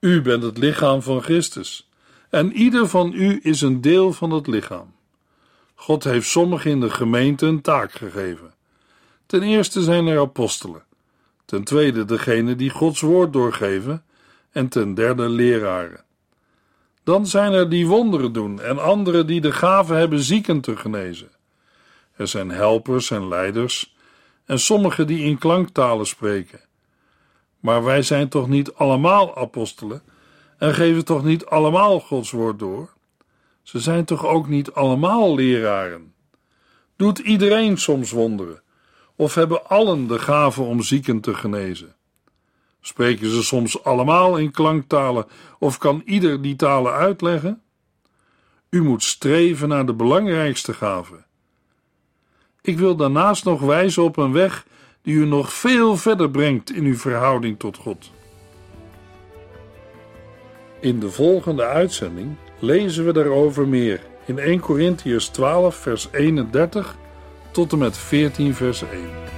U 0.00 0.22
bent 0.22 0.42
het 0.42 0.58
lichaam 0.58 1.02
van 1.02 1.22
Christus, 1.22 1.88
en 2.30 2.52
ieder 2.52 2.88
van 2.88 3.12
u 3.12 3.40
is 3.42 3.60
een 3.60 3.80
deel 3.80 4.12
van 4.12 4.30
het 4.30 4.46
lichaam. 4.46 4.94
God 5.74 6.04
heeft 6.04 6.28
sommigen 6.28 6.70
in 6.70 6.80
de 6.80 6.90
gemeente 6.90 7.46
een 7.46 7.60
taak 7.60 7.92
gegeven. 7.92 8.54
Ten 9.26 9.42
eerste 9.42 9.82
zijn 9.82 10.06
er 10.06 10.20
apostelen, 10.20 10.82
ten 11.44 11.64
tweede 11.64 12.04
degene 12.04 12.56
die 12.56 12.70
Gods 12.70 13.00
woord 13.00 13.32
doorgeven, 13.32 14.04
en 14.50 14.68
ten 14.68 14.94
derde 14.94 15.28
leraren. 15.28 16.04
Dan 17.08 17.26
zijn 17.26 17.52
er 17.52 17.68
die 17.68 17.86
wonderen 17.86 18.32
doen 18.32 18.60
en 18.60 18.78
anderen 18.78 19.26
die 19.26 19.40
de 19.40 19.52
gave 19.52 19.94
hebben 19.94 20.20
zieken 20.20 20.60
te 20.60 20.76
genezen. 20.76 21.30
Er 22.16 22.28
zijn 22.28 22.50
helpers 22.50 23.10
en 23.10 23.28
leiders 23.28 23.94
en 24.44 24.58
sommigen 24.58 25.06
die 25.06 25.24
in 25.24 25.38
klanktalen 25.38 26.06
spreken. 26.06 26.60
Maar 27.60 27.84
wij 27.84 28.02
zijn 28.02 28.28
toch 28.28 28.48
niet 28.48 28.72
allemaal 28.74 29.36
apostelen 29.36 30.02
en 30.58 30.74
geven 30.74 31.04
toch 31.04 31.24
niet 31.24 31.46
allemaal 31.46 32.00
Gods 32.00 32.30
woord 32.30 32.58
door? 32.58 32.92
Ze 33.62 33.78
zijn 33.80 34.04
toch 34.04 34.26
ook 34.26 34.48
niet 34.48 34.72
allemaal 34.72 35.34
leraren? 35.34 36.14
Doet 36.96 37.18
iedereen 37.18 37.78
soms 37.78 38.10
wonderen? 38.10 38.62
Of 39.16 39.34
hebben 39.34 39.68
allen 39.68 40.06
de 40.06 40.18
gave 40.18 40.62
om 40.62 40.82
zieken 40.82 41.20
te 41.20 41.34
genezen? 41.34 41.94
Spreken 42.80 43.30
ze 43.30 43.42
soms 43.42 43.84
allemaal 43.84 44.36
in 44.36 44.50
klanktalen 44.50 45.26
of 45.58 45.78
kan 45.78 46.02
ieder 46.04 46.42
die 46.42 46.56
talen 46.56 46.92
uitleggen? 46.92 47.62
U 48.70 48.82
moet 48.82 49.02
streven 49.02 49.68
naar 49.68 49.86
de 49.86 49.94
belangrijkste 49.94 50.74
gave. 50.74 51.14
Ik 52.62 52.78
wil 52.78 52.96
daarnaast 52.96 53.44
nog 53.44 53.60
wijzen 53.60 54.02
op 54.02 54.16
een 54.16 54.32
weg 54.32 54.66
die 55.02 55.14
u 55.14 55.26
nog 55.26 55.52
veel 55.52 55.96
verder 55.96 56.30
brengt 56.30 56.72
in 56.72 56.84
uw 56.84 56.96
verhouding 56.96 57.58
tot 57.58 57.76
God. 57.76 58.10
In 60.80 61.00
de 61.00 61.10
volgende 61.10 61.64
uitzending 61.64 62.36
lezen 62.58 63.04
we 63.04 63.12
daarover 63.12 63.68
meer 63.68 64.00
in 64.26 64.38
1 64.38 64.60
Corinthians 64.60 65.28
12, 65.28 65.76
vers 65.76 66.08
31 66.12 66.96
tot 67.50 67.72
en 67.72 67.78
met 67.78 67.96
14, 67.98 68.54
vers 68.54 68.82
1. 68.82 69.37